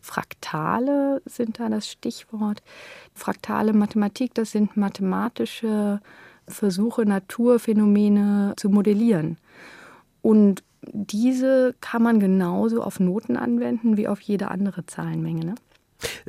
Fraktale 0.03 1.23
sind 1.25 1.59
da 1.59 1.71
das 1.71 1.89
Stichwort. 1.89 2.63
Fraktale 3.15 3.73
Mathematik, 3.73 4.35
das 4.35 4.51
sind 4.51 4.77
mathematische 4.77 6.03
Versuche, 6.47 7.07
Naturphänomene 7.07 8.53
zu 8.59 8.69
modellieren. 8.69 9.39
Und 10.21 10.63
diese 10.83 11.75
kann 11.81 12.03
man 12.03 12.21
genauso 12.21 12.83
auf 12.83 13.01
Noten 13.01 13.39
anwenden 13.39 13.97
wie 13.97 14.09
auf 14.09 14.21
jede 14.21 14.49
andere 14.49 14.85
Zahlenmenge. 14.85 15.47
Ne? 15.47 15.55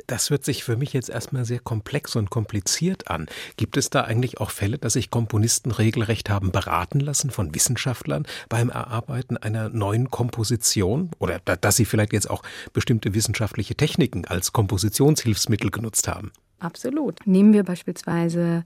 Das 0.07 0.29
hört 0.29 0.45
sich 0.45 0.63
für 0.63 0.77
mich 0.77 0.93
jetzt 0.93 1.09
erstmal 1.09 1.45
sehr 1.45 1.59
komplex 1.59 2.15
und 2.15 2.29
kompliziert 2.29 3.09
an. 3.09 3.27
Gibt 3.57 3.77
es 3.77 3.89
da 3.89 4.03
eigentlich 4.03 4.39
auch 4.39 4.51
Fälle, 4.51 4.77
dass 4.77 4.93
sich 4.93 5.09
Komponisten 5.09 5.71
regelrecht 5.71 6.29
haben 6.29 6.51
beraten 6.51 6.99
lassen 6.99 7.31
von 7.31 7.53
Wissenschaftlern 7.53 8.25
beim 8.49 8.69
Erarbeiten 8.69 9.37
einer 9.37 9.69
neuen 9.69 10.09
Komposition? 10.11 11.11
Oder 11.19 11.39
dass 11.39 11.75
sie 11.75 11.85
vielleicht 11.85 12.13
jetzt 12.13 12.29
auch 12.29 12.43
bestimmte 12.73 13.13
wissenschaftliche 13.13 13.75
Techniken 13.75 14.25
als 14.25 14.53
Kompositionshilfsmittel 14.53 15.71
genutzt 15.71 16.07
haben? 16.07 16.31
Absolut. 16.59 17.25
Nehmen 17.25 17.53
wir 17.53 17.63
beispielsweise 17.63 18.65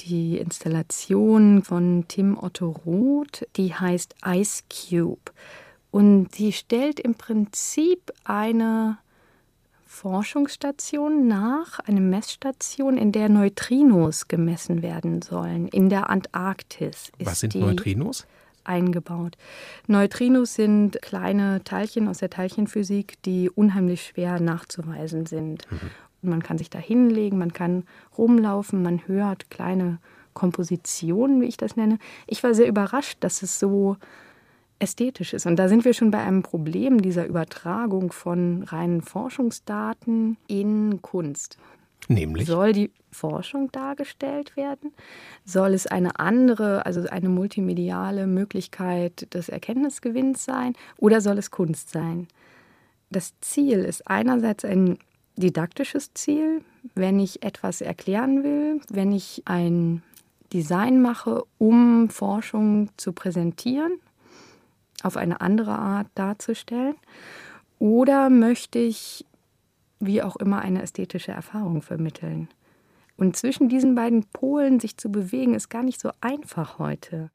die 0.00 0.38
Installation 0.38 1.62
von 1.62 2.06
Tim 2.08 2.38
Otto 2.38 2.70
Roth, 2.70 3.46
die 3.56 3.74
heißt 3.74 4.14
Ice 4.26 4.62
Cube. 4.68 5.32
Und 5.90 6.34
sie 6.34 6.52
stellt 6.52 7.00
im 7.00 7.14
Prinzip 7.14 8.12
eine 8.24 8.98
Forschungsstation 9.90 11.26
nach, 11.26 11.80
eine 11.80 12.00
Messstation, 12.00 12.96
in 12.96 13.10
der 13.10 13.28
Neutrinos 13.28 14.28
gemessen 14.28 14.82
werden 14.82 15.20
sollen. 15.20 15.66
In 15.66 15.88
der 15.88 16.08
Antarktis 16.08 17.10
ist 17.18 17.26
Was 17.26 17.40
sind 17.40 17.56
Neutrinos? 17.56 18.24
Eingebaut. 18.62 19.36
Neutrinos 19.88 20.54
sind 20.54 21.02
kleine 21.02 21.64
Teilchen 21.64 22.06
aus 22.06 22.18
der 22.18 22.30
Teilchenphysik, 22.30 23.20
die 23.24 23.50
unheimlich 23.50 24.06
schwer 24.06 24.38
nachzuweisen 24.38 25.26
sind. 25.26 25.66
Mhm. 25.70 25.90
Und 26.22 26.30
man 26.30 26.42
kann 26.42 26.56
sich 26.56 26.70
da 26.70 26.78
hinlegen, 26.78 27.36
man 27.36 27.52
kann 27.52 27.82
rumlaufen, 28.16 28.84
man 28.84 29.06
hört 29.08 29.50
kleine 29.50 29.98
Kompositionen, 30.34 31.40
wie 31.40 31.46
ich 31.46 31.56
das 31.56 31.74
nenne. 31.74 31.98
Ich 32.28 32.44
war 32.44 32.54
sehr 32.54 32.68
überrascht, 32.68 33.18
dass 33.20 33.42
es 33.42 33.58
so 33.58 33.96
ästhetisch 34.80 35.34
ist. 35.34 35.46
Und 35.46 35.56
da 35.56 35.68
sind 35.68 35.84
wir 35.84 35.94
schon 35.94 36.10
bei 36.10 36.18
einem 36.18 36.42
Problem 36.42 37.00
dieser 37.00 37.26
Übertragung 37.26 38.12
von 38.12 38.64
reinen 38.64 39.02
Forschungsdaten 39.02 40.36
in 40.48 41.00
Kunst. 41.02 41.58
Nämlich? 42.08 42.46
Soll 42.46 42.72
die 42.72 42.90
Forschung 43.12 43.70
dargestellt 43.70 44.56
werden? 44.56 44.92
Soll 45.44 45.74
es 45.74 45.86
eine 45.86 46.18
andere, 46.18 46.86
also 46.86 47.02
eine 47.08 47.28
multimediale 47.28 48.26
Möglichkeit 48.26 49.32
des 49.34 49.48
Erkenntnisgewinns 49.48 50.44
sein? 50.44 50.74
Oder 50.98 51.20
soll 51.20 51.38
es 51.38 51.50
Kunst 51.50 51.90
sein? 51.90 52.26
Das 53.10 53.34
Ziel 53.40 53.80
ist 53.80 54.08
einerseits 54.08 54.64
ein 54.64 54.98
didaktisches 55.36 56.14
Ziel, 56.14 56.62
wenn 56.94 57.20
ich 57.20 57.42
etwas 57.42 57.80
erklären 57.80 58.42
will, 58.44 58.80
wenn 58.90 59.12
ich 59.12 59.42
ein 59.44 60.02
Design 60.52 61.00
mache, 61.00 61.44
um 61.58 62.08
Forschung 62.08 62.90
zu 62.96 63.12
präsentieren, 63.12 63.92
auf 65.04 65.16
eine 65.16 65.40
andere 65.40 65.78
Art 65.78 66.08
darzustellen? 66.14 66.96
Oder 67.78 68.30
möchte 68.30 68.78
ich, 68.78 69.24
wie 69.98 70.22
auch 70.22 70.36
immer, 70.36 70.60
eine 70.60 70.82
ästhetische 70.82 71.32
Erfahrung 71.32 71.82
vermitteln? 71.82 72.48
Und 73.20 73.36
zwischen 73.36 73.68
diesen 73.68 73.94
beiden 73.94 74.24
Polen 74.24 74.80
sich 74.80 74.96
zu 74.96 75.12
bewegen, 75.12 75.54
ist 75.54 75.68
gar 75.68 75.82
nicht 75.82 76.00
so 76.00 76.10
einfach 76.22 76.78
heute. 76.78 77.30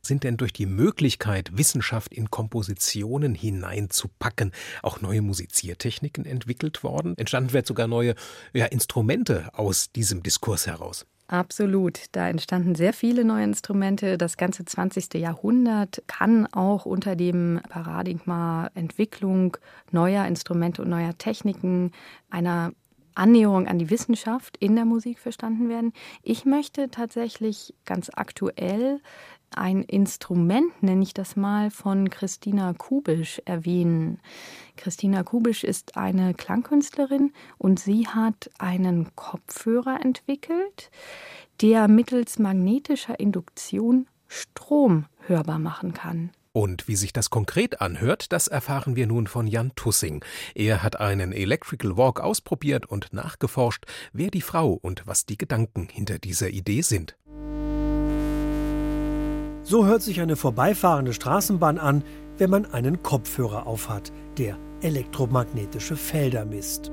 Sind 0.00 0.24
denn 0.24 0.38
durch 0.38 0.54
die 0.54 0.64
Möglichkeit, 0.64 1.58
Wissenschaft 1.58 2.14
in 2.14 2.30
Kompositionen 2.30 3.34
hineinzupacken, 3.34 4.52
auch 4.82 5.02
neue 5.02 5.20
Musiziertechniken 5.20 6.24
entwickelt 6.24 6.82
worden? 6.82 7.18
Entstanden 7.18 7.50
vielleicht 7.50 7.66
sogar 7.66 7.86
neue 7.86 8.14
ja, 8.54 8.64
Instrumente 8.64 9.50
aus 9.52 9.92
diesem 9.92 10.22
Diskurs 10.22 10.66
heraus? 10.66 11.04
Absolut. 11.28 12.04
Da 12.12 12.28
entstanden 12.28 12.76
sehr 12.76 12.92
viele 12.92 13.24
neue 13.24 13.44
Instrumente. 13.44 14.16
Das 14.16 14.36
ganze 14.36 14.64
20. 14.64 15.14
Jahrhundert 15.14 16.02
kann 16.06 16.46
auch 16.52 16.86
unter 16.86 17.16
dem 17.16 17.60
Paradigma 17.68 18.70
Entwicklung 18.74 19.56
neuer 19.90 20.24
Instrumente 20.26 20.82
und 20.82 20.88
neuer 20.88 21.18
Techniken 21.18 21.90
einer 22.30 22.72
Annäherung 23.16 23.66
an 23.66 23.78
die 23.78 23.90
Wissenschaft 23.90 24.56
in 24.58 24.76
der 24.76 24.84
Musik 24.84 25.18
verstanden 25.18 25.68
werden. 25.68 25.92
Ich 26.22 26.44
möchte 26.44 26.90
tatsächlich 26.90 27.74
ganz 27.84 28.10
aktuell 28.14 29.00
ein 29.54 29.82
Instrument, 29.82 30.82
nenne 30.82 31.02
ich 31.02 31.14
das 31.14 31.36
mal, 31.36 31.70
von 31.70 32.10
Christina 32.10 32.72
Kubisch 32.72 33.40
erwähnen. 33.44 34.20
Christina 34.76 35.22
Kubisch 35.22 35.64
ist 35.64 35.96
eine 35.96 36.34
Klangkünstlerin 36.34 37.32
und 37.58 37.78
sie 37.80 38.06
hat 38.08 38.50
einen 38.58 39.14
Kopfhörer 39.16 40.00
entwickelt, 40.02 40.90
der 41.60 41.88
mittels 41.88 42.38
magnetischer 42.38 43.18
Induktion 43.18 44.06
Strom 44.28 45.06
hörbar 45.26 45.58
machen 45.58 45.94
kann. 45.94 46.30
Und 46.52 46.88
wie 46.88 46.96
sich 46.96 47.12
das 47.12 47.28
konkret 47.28 47.82
anhört, 47.82 48.32
das 48.32 48.48
erfahren 48.48 48.96
wir 48.96 49.06
nun 49.06 49.26
von 49.26 49.46
Jan 49.46 49.72
Tussing. 49.76 50.24
Er 50.54 50.82
hat 50.82 50.98
einen 50.98 51.32
Electrical 51.32 51.98
Walk 51.98 52.18
ausprobiert 52.20 52.86
und 52.86 53.12
nachgeforscht, 53.12 53.84
wer 54.14 54.30
die 54.30 54.40
Frau 54.40 54.72
und 54.72 55.06
was 55.06 55.26
die 55.26 55.36
Gedanken 55.36 55.86
hinter 55.92 56.18
dieser 56.18 56.48
Idee 56.48 56.80
sind. 56.80 57.14
So 59.68 59.84
hört 59.84 60.00
sich 60.00 60.20
eine 60.20 60.36
vorbeifahrende 60.36 61.12
Straßenbahn 61.12 61.78
an, 61.78 62.04
wenn 62.38 62.50
man 62.50 62.66
einen 62.66 63.02
Kopfhörer 63.02 63.66
aufhat, 63.66 64.12
der 64.38 64.56
elektromagnetische 64.80 65.96
Felder 65.96 66.44
misst. 66.44 66.92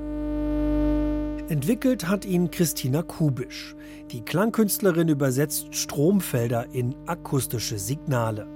Entwickelt 1.48 2.08
hat 2.08 2.24
ihn 2.24 2.50
Christina 2.50 3.02
Kubisch. 3.02 3.76
Die 4.10 4.22
Klangkünstlerin 4.22 5.06
übersetzt 5.06 5.72
Stromfelder 5.72 6.66
in 6.72 6.96
akustische 7.06 7.78
Signale 7.78 8.48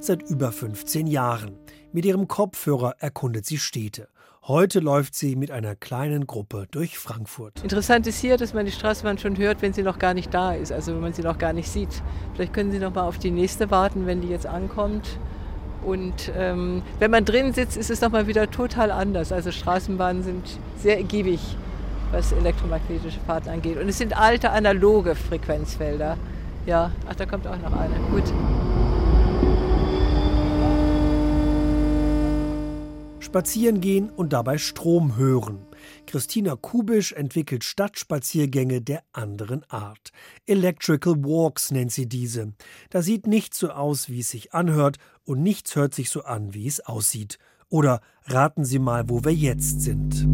seit 0.00 0.28
über 0.28 0.50
15 0.50 1.06
Jahren. 1.06 1.56
Mit 1.92 2.04
ihrem 2.04 2.26
Kopfhörer 2.26 2.96
erkundet 2.98 3.46
sie 3.46 3.58
Städte. 3.58 4.08
Heute 4.50 4.80
läuft 4.80 5.14
sie 5.14 5.36
mit 5.36 5.52
einer 5.52 5.76
kleinen 5.76 6.26
Gruppe 6.26 6.66
durch 6.72 6.98
Frankfurt. 6.98 7.62
Interessant 7.62 8.08
ist 8.08 8.18
hier, 8.18 8.36
dass 8.36 8.52
man 8.52 8.66
die 8.66 8.72
Straßenbahn 8.72 9.16
schon 9.16 9.38
hört, 9.38 9.62
wenn 9.62 9.72
sie 9.72 9.84
noch 9.84 10.00
gar 10.00 10.12
nicht 10.12 10.34
da 10.34 10.54
ist, 10.54 10.72
also 10.72 10.92
wenn 10.92 11.00
man 11.00 11.12
sie 11.12 11.22
noch 11.22 11.38
gar 11.38 11.52
nicht 11.52 11.68
sieht. 11.68 12.02
Vielleicht 12.34 12.52
können 12.52 12.72
Sie 12.72 12.80
noch 12.80 12.92
mal 12.92 13.04
auf 13.04 13.16
die 13.16 13.30
nächste 13.30 13.70
warten, 13.70 14.06
wenn 14.06 14.22
die 14.22 14.26
jetzt 14.26 14.46
ankommt. 14.46 15.06
Und 15.86 16.32
ähm, 16.36 16.82
wenn 16.98 17.12
man 17.12 17.24
drin 17.24 17.52
sitzt, 17.52 17.76
ist 17.76 17.90
es 17.90 18.00
noch 18.00 18.10
mal 18.10 18.26
wieder 18.26 18.50
total 18.50 18.90
anders. 18.90 19.30
Also 19.30 19.52
Straßenbahnen 19.52 20.24
sind 20.24 20.58
sehr 20.76 20.96
ergiebig, 20.96 21.38
was 22.10 22.32
elektromagnetische 22.32 23.20
Fahrten 23.20 23.50
angeht. 23.50 23.80
Und 23.80 23.88
es 23.88 23.98
sind 23.98 24.18
alte 24.18 24.50
analoge 24.50 25.14
Frequenzfelder. 25.14 26.16
Ja, 26.66 26.90
ach, 27.08 27.14
da 27.14 27.24
kommt 27.24 27.46
auch 27.46 27.56
noch 27.58 27.72
eine. 27.72 27.94
Gut. 28.10 28.24
Spazieren 33.20 33.80
gehen 33.80 34.10
und 34.10 34.32
dabei 34.32 34.58
Strom 34.58 35.16
hören. 35.16 35.58
Christina 36.06 36.56
Kubisch 36.56 37.12
entwickelt 37.12 37.64
Stadtspaziergänge 37.64 38.80
der 38.80 39.02
anderen 39.12 39.62
Art. 39.68 40.10
Electrical 40.46 41.22
Walks 41.22 41.70
nennt 41.70 41.92
sie 41.92 42.06
diese. 42.06 42.54
Da 42.88 43.02
sieht 43.02 43.26
nichts 43.26 43.58
so 43.58 43.70
aus, 43.70 44.08
wie 44.08 44.20
es 44.20 44.30
sich 44.30 44.54
anhört, 44.54 44.96
und 45.24 45.42
nichts 45.42 45.76
hört 45.76 45.94
sich 45.94 46.10
so 46.10 46.24
an, 46.24 46.54
wie 46.54 46.66
es 46.66 46.80
aussieht. 46.80 47.38
Oder 47.68 48.00
raten 48.24 48.64
Sie 48.64 48.78
mal, 48.78 49.08
wo 49.08 49.24
wir 49.24 49.34
jetzt 49.34 49.82
sind. 49.82 50.26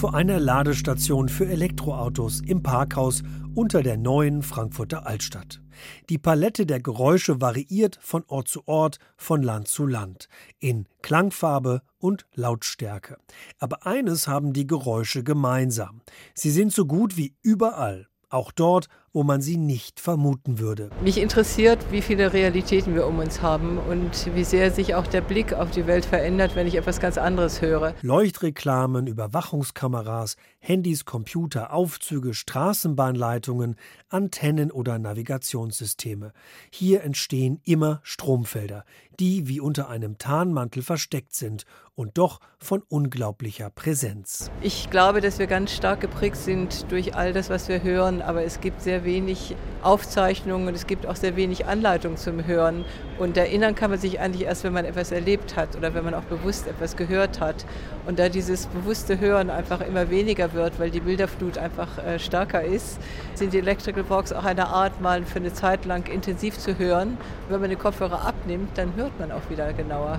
Vor 0.00 0.14
einer 0.14 0.40
Ladestation 0.40 1.28
für 1.28 1.46
Elektroautos 1.46 2.40
im 2.40 2.62
Parkhaus 2.62 3.22
unter 3.54 3.82
der 3.82 3.98
neuen 3.98 4.42
Frankfurter 4.42 5.06
Altstadt. 5.06 5.60
Die 6.08 6.16
Palette 6.16 6.64
der 6.64 6.80
Geräusche 6.80 7.42
variiert 7.42 7.98
von 8.00 8.24
Ort 8.26 8.48
zu 8.48 8.66
Ort, 8.66 8.98
von 9.18 9.42
Land 9.42 9.68
zu 9.68 9.86
Land, 9.86 10.30
in 10.58 10.86
Klangfarbe 11.02 11.82
und 11.98 12.24
Lautstärke. 12.34 13.18
Aber 13.58 13.86
eines 13.86 14.26
haben 14.26 14.54
die 14.54 14.66
Geräusche 14.66 15.22
gemeinsam. 15.22 16.00
Sie 16.32 16.50
sind 16.50 16.72
so 16.72 16.86
gut 16.86 17.18
wie 17.18 17.34
überall, 17.42 18.08
auch 18.30 18.52
dort, 18.52 18.88
wo 19.12 19.24
man 19.24 19.42
sie 19.42 19.56
nicht 19.56 19.98
vermuten 19.98 20.60
würde. 20.60 20.90
Mich 21.02 21.18
interessiert, 21.18 21.78
wie 21.90 22.00
viele 22.00 22.32
Realitäten 22.32 22.94
wir 22.94 23.06
um 23.06 23.18
uns 23.18 23.42
haben 23.42 23.78
und 23.78 24.34
wie 24.34 24.44
sehr 24.44 24.70
sich 24.70 24.94
auch 24.94 25.06
der 25.06 25.20
Blick 25.20 25.52
auf 25.52 25.70
die 25.72 25.86
Welt 25.88 26.04
verändert, 26.04 26.54
wenn 26.54 26.68
ich 26.68 26.76
etwas 26.76 27.00
ganz 27.00 27.18
anderes 27.18 27.60
höre. 27.60 27.94
Leuchtreklamen, 28.02 29.08
Überwachungskameras, 29.08 30.36
Handys, 30.60 31.04
Computer, 31.04 31.72
Aufzüge, 31.72 32.34
Straßenbahnleitungen, 32.34 33.74
Antennen 34.08 34.70
oder 34.70 34.98
Navigationssysteme. 34.98 36.32
Hier 36.70 37.02
entstehen 37.02 37.60
immer 37.64 38.00
Stromfelder, 38.04 38.84
die 39.18 39.48
wie 39.48 39.60
unter 39.60 39.88
einem 39.88 40.18
Tarnmantel 40.18 40.82
versteckt 40.82 41.34
sind 41.34 41.64
und 42.00 42.16
doch 42.16 42.40
von 42.58 42.82
unglaublicher 42.88 43.68
Präsenz. 43.68 44.50
Ich 44.62 44.88
glaube, 44.88 45.20
dass 45.20 45.38
wir 45.38 45.46
ganz 45.46 45.70
stark 45.72 46.00
geprägt 46.00 46.36
sind 46.36 46.90
durch 46.90 47.14
all 47.14 47.34
das, 47.34 47.50
was 47.50 47.68
wir 47.68 47.82
hören, 47.82 48.22
aber 48.22 48.42
es 48.42 48.60
gibt 48.60 48.80
sehr 48.80 49.04
wenig 49.04 49.54
Aufzeichnungen 49.82 50.66
und 50.66 50.74
es 50.74 50.86
gibt 50.86 51.06
auch 51.06 51.16
sehr 51.16 51.36
wenig 51.36 51.66
Anleitung 51.66 52.16
zum 52.16 52.46
Hören. 52.46 52.86
Und 53.18 53.36
erinnern 53.36 53.74
kann 53.74 53.90
man 53.90 53.98
sich 53.98 54.18
eigentlich 54.18 54.46
erst, 54.46 54.64
wenn 54.64 54.72
man 54.72 54.86
etwas 54.86 55.12
erlebt 55.12 55.56
hat 55.56 55.76
oder 55.76 55.92
wenn 55.92 56.04
man 56.04 56.14
auch 56.14 56.22
bewusst 56.22 56.66
etwas 56.66 56.96
gehört 56.96 57.38
hat. 57.38 57.66
Und 58.06 58.18
da 58.18 58.30
dieses 58.30 58.66
bewusste 58.68 59.20
Hören 59.20 59.50
einfach 59.50 59.82
immer 59.82 60.08
weniger 60.08 60.54
wird, 60.54 60.80
weil 60.80 60.90
die 60.90 61.00
Bilderflut 61.00 61.58
einfach 61.58 61.98
äh, 61.98 62.18
stärker 62.18 62.62
ist, 62.62 62.98
sind 63.34 63.52
die 63.52 63.58
Electrical 63.58 64.08
Walks 64.08 64.32
auch 64.32 64.44
eine 64.44 64.68
Art, 64.68 65.02
mal 65.02 65.22
für 65.26 65.38
eine 65.38 65.52
Zeit 65.52 65.84
lang 65.84 66.06
intensiv 66.10 66.56
zu 66.56 66.78
hören. 66.78 67.18
Und 67.46 67.50
wenn 67.50 67.60
man 67.60 67.68
den 67.68 67.78
Kopfhörer 67.78 68.22
abnimmt, 68.26 68.70
dann 68.78 68.94
hört 68.96 69.18
man 69.20 69.30
auch 69.32 69.50
wieder 69.50 69.70
genauer. 69.74 70.18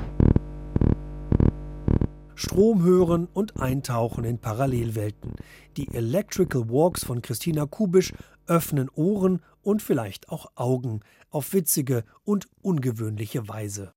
Strom 2.41 2.83
hören 2.83 3.27
und 3.31 3.61
eintauchen 3.61 4.23
in 4.23 4.39
Parallelwelten. 4.39 5.35
Die 5.77 5.93
Electrical 5.93 6.69
Walks 6.69 7.03
von 7.03 7.21
Christina 7.21 7.67
Kubisch 7.67 8.13
öffnen 8.47 8.89
Ohren 8.95 9.41
und 9.61 9.83
vielleicht 9.83 10.29
auch 10.29 10.51
Augen 10.55 11.01
auf 11.29 11.53
witzige 11.53 12.03
und 12.23 12.47
ungewöhnliche 12.61 13.47
Weise. 13.47 13.93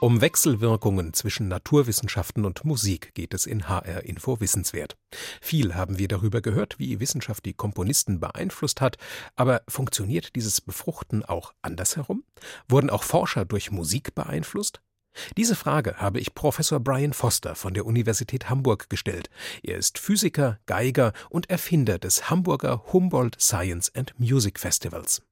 Um 0.00 0.20
Wechselwirkungen 0.20 1.14
zwischen 1.14 1.48
Naturwissenschaften 1.48 2.44
und 2.44 2.64
Musik 2.64 3.14
geht 3.14 3.32
es 3.32 3.46
in 3.46 3.68
HR 3.68 4.04
Info 4.04 4.40
Wissenswert. 4.40 4.96
Viel 5.40 5.74
haben 5.74 5.98
wir 5.98 6.08
darüber 6.08 6.42
gehört, 6.42 6.78
wie 6.78 7.00
Wissenschaft 7.00 7.44
die 7.46 7.54
Komponisten 7.54 8.20
beeinflusst 8.20 8.80
hat, 8.80 8.96
aber 9.36 9.62
funktioniert 9.68 10.36
dieses 10.36 10.60
Befruchten 10.60 11.24
auch 11.24 11.52
andersherum? 11.62 12.24
Wurden 12.68 12.90
auch 12.90 13.02
Forscher 13.02 13.44
durch 13.44 13.70
Musik 13.70 14.14
beeinflusst? 14.14 14.80
Diese 15.36 15.56
Frage 15.56 15.96
habe 15.96 16.20
ich 16.20 16.34
Professor 16.34 16.80
Brian 16.80 17.12
Foster 17.12 17.54
von 17.54 17.74
der 17.74 17.86
Universität 17.86 18.48
Hamburg 18.48 18.88
gestellt. 18.88 19.28
Er 19.62 19.76
ist 19.76 19.98
Physiker, 19.98 20.58
Geiger 20.66 21.12
und 21.28 21.50
Erfinder 21.50 21.98
des 21.98 22.30
Hamburger 22.30 22.84
Humboldt 22.92 23.40
Science 23.40 23.90
and 23.94 24.14
Music 24.18 24.58
Festivals. 24.58 25.22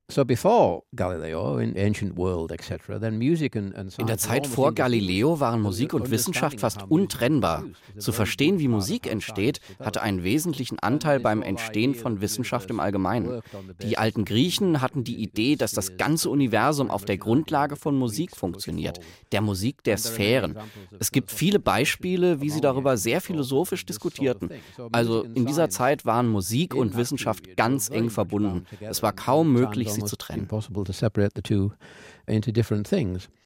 In 3.99 4.07
der 4.07 4.17
Zeit 4.17 4.47
vor 4.47 4.73
Galileo 4.73 5.39
waren 5.39 5.61
Musik 5.61 5.93
und 5.93 6.11
Wissenschaft 6.11 6.61
fast 6.61 6.85
untrennbar. 6.89 7.65
Zu 7.99 8.13
verstehen, 8.13 8.59
wie 8.59 8.69
Musik 8.69 9.07
entsteht, 9.07 9.61
hatte 9.81 10.01
einen 10.01 10.25
wesentlichen 10.25 10.79
Anteil 10.79 11.21
beim 11.21 11.43
Entstehen 11.43 11.95
von 11.95 12.23
Wissenschaft 12.23 12.71
im 12.71 12.81
Allgemeinen. 12.81 13.43
Die 13.83 13.99
alten 13.99 14.25
Griechen 14.25 14.81
hatten 14.81 15.05
die 15.05 15.23
Idee, 15.23 15.57
dass 15.57 15.73
das 15.73 15.99
ganze 15.99 16.31
Universum 16.31 16.91
auf 16.91 17.05
der 17.05 17.19
Grundlage 17.19 17.77
von 17.77 17.95
Musik 17.95 18.35
funktioniert, 18.35 19.01
der 19.33 19.43
Musik 19.43 19.85
der 19.85 19.99
Sphären. 19.99 20.57
Es 20.99 21.13
gibt 21.13 21.31
viele 21.31 21.59
Beispiele, 21.59 22.41
wie 22.41 22.49
sie 22.49 22.63
darüber 22.63 22.97
sehr 22.97 23.21
philosophisch 23.21 23.85
diskutierten. 23.85 24.49
Also 24.91 25.25
in 25.25 25.45
dieser 25.45 25.69
Zeit 25.69 26.07
waren 26.07 26.29
Musik 26.29 26.75
und 26.75 26.97
Wissenschaft 26.97 27.59
ganz 27.59 27.91
eng 27.91 28.09
verbunden. 28.09 28.65
Es 28.81 29.03
war 29.03 29.13
kaum 29.13 29.53
möglich, 29.53 29.98
sie 30.01 30.07
zu 30.07 30.17
trennen. 30.17 30.49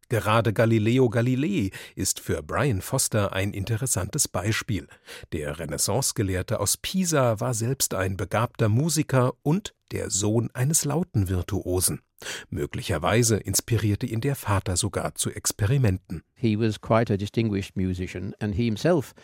Gerade 0.09 0.53
Galileo 0.53 1.09
Galilei 1.09 1.71
ist 1.97 2.21
für 2.21 2.43
Brian 2.43 2.83
Foster 2.83 3.33
ein 3.33 3.55
interessantes 3.55 4.29
Beispiel. 4.29 4.87
Der 5.33 5.59
Renaissance-Gelehrte 5.59 6.61
aus 6.61 6.77
Pisa 6.77 7.41
war 7.41 7.55
selbst 7.55 7.95
ein 7.95 8.19
begabter 8.19 8.69
Musiker 8.69 9.33
und 9.43 9.75
der 9.91 10.11
Sohn 10.11 10.51
eines 10.53 10.85
Lautenvirtuosen. 10.85 12.03
Möglicherweise 12.51 13.37
inspirierte 13.37 14.05
ihn 14.05 14.21
der 14.21 14.37
Vater 14.37 14.77
sogar 14.77 15.15
zu 15.15 15.31
Experimenten. 15.31 16.23
He 16.35 16.59
was 16.59 16.81
quite 16.83 17.11
a 17.11 17.17
distinguished 17.17 17.77
musician 17.77 18.35
and 18.39 18.55
he 18.55 18.65
himself 18.65 19.15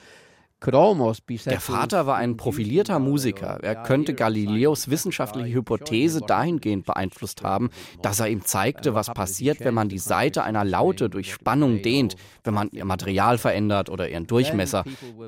der 1.53 1.61
Vater 1.61 2.07
war 2.07 2.16
ein 2.16 2.37
profilierter 2.37 2.99
Musiker. 2.99 3.59
Er 3.62 3.77
könnte 3.77 4.14
Galileos 4.14 4.90
wissenschaftliche 4.90 5.55
Hypothese 5.55 6.21
dahingehend 6.21 6.85
beeinflusst 6.85 7.42
haben, 7.42 7.71
dass 8.03 8.18
er 8.18 8.29
ihm 8.29 8.44
zeigte, 8.44 8.92
was 8.94 9.07
passiert, 9.07 9.61
wenn 9.61 9.75
man 9.75 9.88
die 9.88 9.99
Seite 9.99 10.42
einer 10.42 10.64
Laute 10.64 11.09
durch 11.09 11.33
Spannung 11.33 11.83
dehnt, 11.83 12.16
wenn 12.42 12.55
man 12.55 12.71
ihr 12.73 12.85
Material 12.85 13.38
verändert 13.38 13.88
oder 13.88 14.09
ihren 14.09 14.27
Durchmesser. 14.27 14.85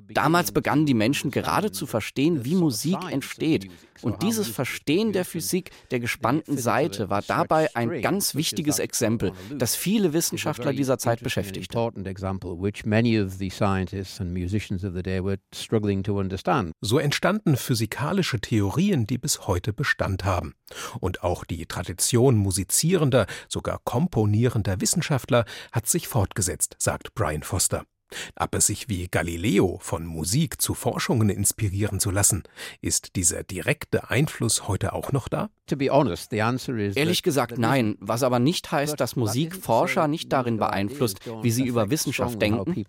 Damals 0.08 0.50
begannen 0.50 0.84
die 0.84 0.94
Menschen 0.94 1.30
gerade 1.30 1.70
zu 1.70 1.86
verstehen, 1.86 2.44
wie 2.44 2.56
Musik 2.56 2.98
entsteht. 3.08 3.70
Und 4.02 4.22
dieses 4.22 4.48
Verstehen 4.48 5.12
der 5.12 5.24
Physik 5.24 5.70
der 5.90 6.00
gespannten 6.00 6.56
Seite 6.56 7.10
war 7.10 7.22
dabei 7.22 7.68
ein 7.76 8.00
ganz 8.02 8.34
wichtiges 8.34 8.78
Exempel, 8.78 9.32
das 9.56 9.76
viele 9.76 10.12
Wissenschaftler 10.12 10.72
dieser 10.72 10.98
Zeit 10.98 11.22
beschäftigt. 11.22 11.72
So 16.80 16.98
entstanden 16.98 17.56
physikalische 17.56 18.40
Theorien, 18.40 19.06
die 19.06 19.18
bis 19.18 19.46
heute 19.46 19.72
Bestand 19.72 20.24
haben. 20.24 20.54
Und 21.00 21.22
auch 21.22 21.44
die 21.44 21.66
Tradition 21.66 22.36
musizierender, 22.36 23.26
sogar 23.48 23.80
komponierender 23.84 24.80
Wissenschaftler 24.80 25.44
hat 25.72 25.86
sich 25.86 26.08
fortgesetzt, 26.08 26.76
sagt 26.78 27.14
Brian 27.14 27.42
Foster. 27.42 27.84
Aber 28.34 28.60
sich 28.60 28.88
wie 28.88 29.08
Galileo 29.08 29.78
von 29.80 30.06
Musik 30.06 30.60
zu 30.60 30.74
Forschungen 30.74 31.30
inspirieren 31.30 32.00
zu 32.00 32.10
lassen, 32.10 32.42
ist 32.80 33.16
dieser 33.16 33.42
direkte 33.44 34.10
Einfluss 34.10 34.68
heute 34.68 34.92
auch 34.92 35.12
noch 35.12 35.28
da? 35.28 35.50
Ehrlich 36.96 37.22
gesagt 37.22 37.58
nein, 37.58 37.96
was 38.00 38.22
aber 38.24 38.40
nicht 38.40 38.72
heißt, 38.72 38.98
dass 38.98 39.14
Musik 39.14 39.54
Forscher 39.54 40.08
nicht 40.08 40.32
darin 40.32 40.56
beeinflusst, 40.56 41.20
wie 41.42 41.50
sie 41.50 41.64
über 41.64 41.90
Wissenschaft 41.90 42.42
denken. 42.42 42.84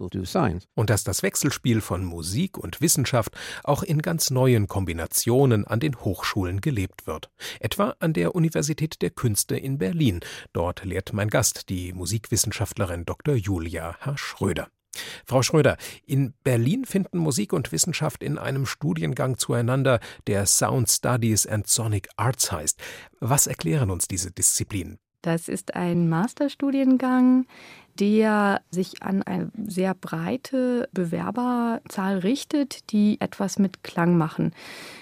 Und 0.74 0.90
dass 0.90 1.04
das 1.04 1.22
Wechselspiel 1.22 1.82
von 1.82 2.04
Musik 2.04 2.58
und 2.58 2.82
Wissenschaft 2.82 3.36
auch 3.64 3.84
in 3.84 4.02
ganz 4.02 4.32
neuen 4.32 4.68
Kombinationen 4.68 5.66
an 5.68 5.80
den 5.80 5.96
Hochschulen 6.02 6.60
gelebt 6.62 7.06
wird. 7.06 7.30
Etwa 7.60 7.96
an 8.00 8.14
der 8.14 8.34
Universität 8.36 9.02
der 9.02 9.12
Künste 9.12 9.56
in 9.58 9.78
Berlin. 9.78 10.22
Dort 10.54 10.84
lehrt 10.84 11.14
mein 11.14 11.30
Gast, 11.30 11.70
die 11.70 11.94
Musikwissenschaftlerin 11.94 13.06
Dr. 13.06 13.36
Julia 13.36 13.96
H. 14.02 14.18
Schröder. 14.18 14.70
Frau 15.26 15.42
Schröder, 15.42 15.78
in 16.06 16.34
Berlin 16.44 16.86
finden 16.86 17.18
Musik 17.18 17.54
und 17.54 17.72
Wissenschaft 17.72 18.24
in 18.24 18.38
einem 18.38 18.66
Studiengang 18.66 19.38
zueinander, 19.38 20.00
der 20.28 20.46
Sound 20.46 20.90
Studies 20.90 21.48
and 21.48 21.68
Sonic 21.68 22.10
Arts 22.18 22.52
heißt. 22.52 22.80
Was 23.20 23.48
erklären 23.48 23.90
uns 23.90 24.08
diese 24.08 24.32
Disziplinen? 24.32 25.00
Das 25.22 25.48
ist 25.48 25.76
ein 25.76 26.10
Masterstudiengang, 26.10 27.46
der 28.00 28.62
sich 28.72 29.04
an 29.04 29.22
eine 29.22 29.52
sehr 29.68 29.94
breite 29.94 30.90
Bewerberzahl 30.94 32.20
richtet, 32.20 32.92
die 32.92 33.20
etwas 33.20 33.60
mit 33.60 33.84
Klang 33.84 34.18
machen. 34.18 34.54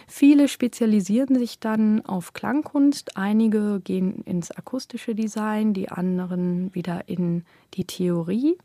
Viele 0.08 0.49
spezialisieren 0.49 1.38
sich 1.38 1.60
dann 1.60 2.04
auf 2.06 2.34
Klangkunst, 2.34 3.15
einige 3.15 3.80
gehen 3.82 4.21
ins 4.23 4.52
akustische 4.52 5.15
Design, 5.15 5.73
die 5.73 5.89
anderen 5.89 6.73
wieder 6.75 7.08
in 7.08 7.45
die 7.75 7.86
Theorie. 7.86 8.58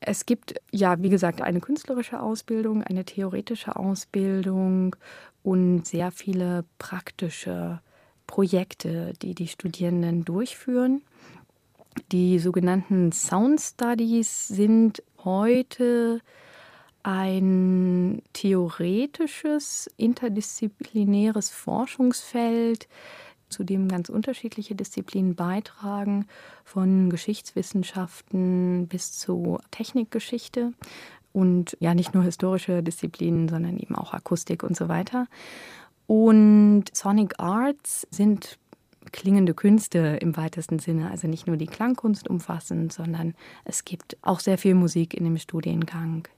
Es 0.00 0.24
gibt 0.24 0.54
ja, 0.72 1.00
wie 1.02 1.10
gesagt, 1.10 1.42
eine 1.42 1.60
künstlerische 1.60 2.20
Ausbildung, 2.20 2.82
eine 2.82 3.04
theoretische 3.04 3.76
Ausbildung 3.76 4.96
und 5.42 5.86
sehr 5.86 6.10
viele 6.10 6.64
praktische 6.78 7.80
Projekte, 8.26 9.12
die 9.20 9.34
die 9.34 9.48
Studierenden 9.48 10.24
durchführen. 10.24 11.02
Die 12.12 12.38
sogenannten 12.38 13.12
Sound 13.12 13.60
Studies 13.60 14.48
sind 14.48 15.02
heute 15.24 16.20
ein 17.02 18.22
theoretisches, 18.32 19.90
interdisziplinäres 19.96 21.50
Forschungsfeld, 21.50 22.88
zu 23.50 23.64
dem 23.64 23.88
ganz 23.88 24.08
unterschiedliche 24.08 24.74
Disziplinen 24.74 25.34
beitragen, 25.34 26.26
von 26.64 27.10
Geschichtswissenschaften 27.10 28.86
bis 28.88 29.12
zu 29.12 29.58
Technikgeschichte 29.70 30.72
und 31.32 31.76
ja 31.80 31.94
nicht 31.94 32.14
nur 32.14 32.24
historische 32.24 32.82
Disziplinen, 32.82 33.48
sondern 33.48 33.78
eben 33.78 33.94
auch 33.94 34.12
Akustik 34.12 34.62
und 34.62 34.76
so 34.76 34.88
weiter. 34.88 35.26
Und 36.06 36.84
Sonic 36.92 37.34
Arts 37.38 38.06
sind 38.10 38.58
klingende 39.12 39.54
Künste 39.54 40.18
im 40.20 40.36
weitesten 40.36 40.78
Sinne, 40.78 41.10
also 41.10 41.26
nicht 41.26 41.46
nur 41.46 41.56
die 41.56 41.66
Klangkunst 41.66 42.28
umfassend, 42.28 42.92
sondern 42.92 43.34
es 43.64 43.84
gibt 43.84 44.16
auch 44.22 44.40
sehr 44.40 44.58
viel 44.58 44.74
Musik 44.74 45.14
in 45.14 45.24
dem 45.24 45.38
Studiengang 45.38 46.28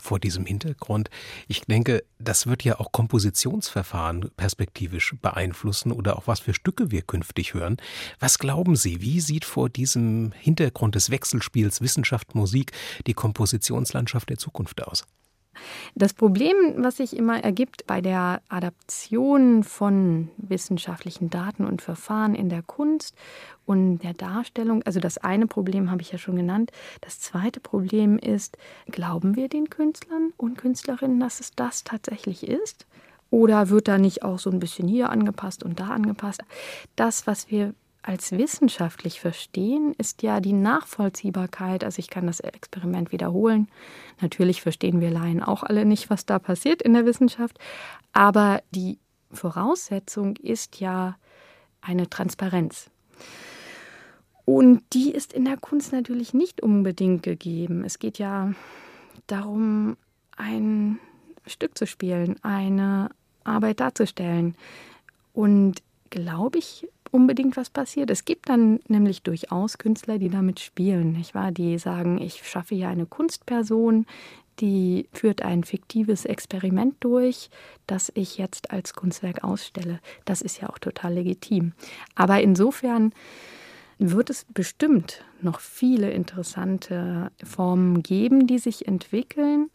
vor 0.00 0.18
diesem 0.18 0.46
Hintergrund. 0.46 1.10
Ich 1.48 1.62
denke, 1.62 2.04
das 2.18 2.46
wird 2.46 2.64
ja 2.64 2.78
auch 2.80 2.92
Kompositionsverfahren 2.92 4.30
perspektivisch 4.36 5.14
beeinflussen 5.20 5.92
oder 5.92 6.16
auch 6.16 6.26
was 6.26 6.40
für 6.40 6.54
Stücke 6.54 6.90
wir 6.90 7.02
künftig 7.02 7.54
hören. 7.54 7.76
Was 8.18 8.38
glauben 8.38 8.76
Sie, 8.76 9.00
wie 9.00 9.20
sieht 9.20 9.44
vor 9.44 9.68
diesem 9.68 10.32
Hintergrund 10.32 10.94
des 10.94 11.10
Wechselspiels 11.10 11.80
Wissenschaft, 11.80 12.34
Musik 12.34 12.72
die 13.06 13.14
Kompositionslandschaft 13.14 14.30
der 14.30 14.38
Zukunft 14.38 14.82
aus? 14.82 15.04
Das 15.94 16.14
Problem, 16.14 16.54
was 16.76 16.98
sich 16.98 17.16
immer 17.16 17.42
ergibt 17.42 17.86
bei 17.86 18.00
der 18.00 18.40
Adaption 18.48 19.64
von 19.64 20.30
wissenschaftlichen 20.36 21.30
Daten 21.30 21.64
und 21.64 21.82
Verfahren 21.82 22.34
in 22.34 22.48
der 22.48 22.62
Kunst 22.62 23.16
und 23.66 23.98
der 23.98 24.14
Darstellung, 24.14 24.82
also 24.84 25.00
das 25.00 25.18
eine 25.18 25.46
Problem 25.46 25.90
habe 25.90 26.02
ich 26.02 26.12
ja 26.12 26.18
schon 26.18 26.36
genannt. 26.36 26.70
Das 27.00 27.20
zweite 27.20 27.60
Problem 27.60 28.18
ist, 28.18 28.56
glauben 28.86 29.36
wir 29.36 29.48
den 29.48 29.70
Künstlern 29.70 30.32
und 30.36 30.56
Künstlerinnen, 30.56 31.20
dass 31.20 31.40
es 31.40 31.52
das 31.54 31.84
tatsächlich 31.84 32.46
ist? 32.46 32.86
Oder 33.30 33.68
wird 33.68 33.86
da 33.86 33.96
nicht 33.96 34.22
auch 34.24 34.38
so 34.38 34.50
ein 34.50 34.58
bisschen 34.58 34.88
hier 34.88 35.10
angepasst 35.10 35.62
und 35.62 35.78
da 35.78 35.88
angepasst? 35.88 36.42
Das, 36.96 37.26
was 37.26 37.50
wir 37.50 37.74
als 38.02 38.32
wissenschaftlich 38.32 39.20
verstehen, 39.20 39.94
ist 39.98 40.22
ja 40.22 40.40
die 40.40 40.54
Nachvollziehbarkeit. 40.54 41.84
Also 41.84 41.98
ich 41.98 42.08
kann 42.08 42.26
das 42.26 42.40
Experiment 42.40 43.12
wiederholen. 43.12 43.68
Natürlich 44.20 44.62
verstehen 44.62 45.00
wir 45.00 45.10
Laien 45.10 45.42
auch 45.42 45.62
alle 45.62 45.84
nicht, 45.84 46.08
was 46.08 46.24
da 46.24 46.38
passiert 46.38 46.80
in 46.80 46.94
der 46.94 47.04
Wissenschaft. 47.04 47.58
Aber 48.12 48.62
die 48.70 48.98
Voraussetzung 49.30 50.36
ist 50.36 50.80
ja 50.80 51.16
eine 51.82 52.08
Transparenz. 52.08 52.90
Und 54.44 54.82
die 54.92 55.12
ist 55.12 55.32
in 55.32 55.44
der 55.44 55.58
Kunst 55.58 55.92
natürlich 55.92 56.34
nicht 56.34 56.62
unbedingt 56.62 57.22
gegeben. 57.22 57.84
Es 57.84 57.98
geht 57.98 58.18
ja 58.18 58.52
darum, 59.26 59.96
ein 60.36 60.98
Stück 61.46 61.76
zu 61.76 61.86
spielen, 61.86 62.36
eine 62.42 63.10
Arbeit 63.44 63.80
darzustellen. 63.80 64.56
Und 65.32 65.82
glaube 66.10 66.58
ich, 66.58 66.88
unbedingt 67.10 67.56
was 67.56 67.70
passiert. 67.70 68.10
Es 68.10 68.24
gibt 68.24 68.48
dann 68.48 68.80
nämlich 68.88 69.22
durchaus 69.22 69.78
Künstler, 69.78 70.18
die 70.18 70.28
damit 70.28 70.60
spielen, 70.60 71.12
nicht 71.12 71.34
wahr? 71.34 71.52
Die 71.52 71.78
sagen, 71.78 72.20
ich 72.20 72.46
schaffe 72.48 72.74
hier 72.74 72.88
eine 72.88 73.06
Kunstperson, 73.06 74.06
die 74.60 75.08
führt 75.12 75.42
ein 75.42 75.64
fiktives 75.64 76.24
Experiment 76.24 76.94
durch, 77.00 77.50
das 77.86 78.12
ich 78.14 78.38
jetzt 78.38 78.70
als 78.70 78.94
Kunstwerk 78.94 79.42
ausstelle. 79.42 80.00
Das 80.24 80.42
ist 80.42 80.60
ja 80.60 80.68
auch 80.68 80.78
total 80.78 81.14
legitim. 81.14 81.72
Aber 82.14 82.40
insofern 82.42 83.12
wird 83.98 84.30
es 84.30 84.46
bestimmt 84.52 85.24
noch 85.40 85.60
viele 85.60 86.10
interessante 86.10 87.30
Formen 87.42 88.02
geben, 88.02 88.46
die 88.46 88.58
sich 88.58 88.86
entwickeln. 88.86 89.70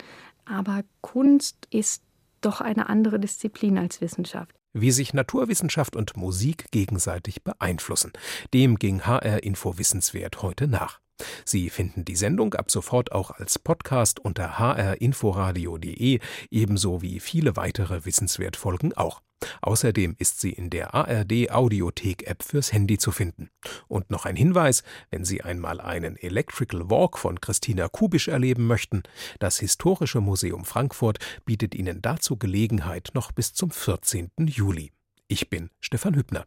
Aber 0.46 0.84
Kunst 1.02 1.68
ist 1.72 2.04
doch 2.42 2.62
eine 2.62 2.90
andere 2.90 3.20
Disziplin 3.20 3.78
als 3.78 4.02
Wissenschaft 4.02 4.56
wie 4.76 4.92
sich 4.92 5.14
Naturwissenschaft 5.14 5.96
und 5.96 6.18
Musik 6.18 6.66
gegenseitig 6.72 7.44
beeinflussen. 7.44 8.12
Dem 8.54 8.78
ging 8.78 9.06
HR 9.06 9.42
Info 9.44 9.78
Wissenswert 9.78 10.42
heute 10.42 10.68
nach. 10.68 11.00
Sie 11.46 11.70
finden 11.70 12.04
die 12.04 12.18
Sendung 12.18 12.54
ab 12.56 12.70
sofort 12.70 13.14
auch 13.14 13.32
als 13.32 13.58
Podcast 13.58 14.20
unter 14.20 14.60
hrinforadio.de, 14.60 16.20
ebenso 16.52 17.02
wie 17.02 17.20
viele 17.22 17.56
weitere 17.56 18.04
Wissenswertfolgen 18.06 18.94
auch. 18.94 19.22
Außerdem 19.62 20.16
ist 20.18 20.40
sie 20.40 20.52
in 20.52 20.70
der 20.70 20.94
ARD 20.94 21.52
Audiothek 21.52 22.28
App 22.28 22.44
fürs 22.44 22.72
Handy 22.74 22.98
zu 22.98 23.12
finden. 23.12 23.50
Und 23.88 24.10
noch 24.10 24.26
ein 24.26 24.36
Hinweis, 24.36 24.84
wenn 25.10 25.26
Sie 25.26 25.42
einmal 25.42 25.82
einen 25.82 26.18
Electrical 26.18 26.90
Walk 26.90 27.18
von 27.18 27.42
Christina 27.42 27.88
Kubisch 27.88 28.28
erleben 28.28 28.68
möchten, 28.68 29.04
das 29.40 29.60
Historische 29.60 30.22
Museum 30.22 30.66
Frankfurt 30.66 31.20
bietet 31.46 31.76
Ihnen 31.76 32.02
dazu 32.02 32.38
Gelegenheit 32.38 33.12
noch 33.14 33.32
bis 33.32 33.54
zum 33.54 33.72
14. 33.72 34.32
Juli. 34.40 34.92
Ich 35.28 35.50
bin 35.50 35.70
Stefan 35.80 36.16
Hübner. 36.16 36.46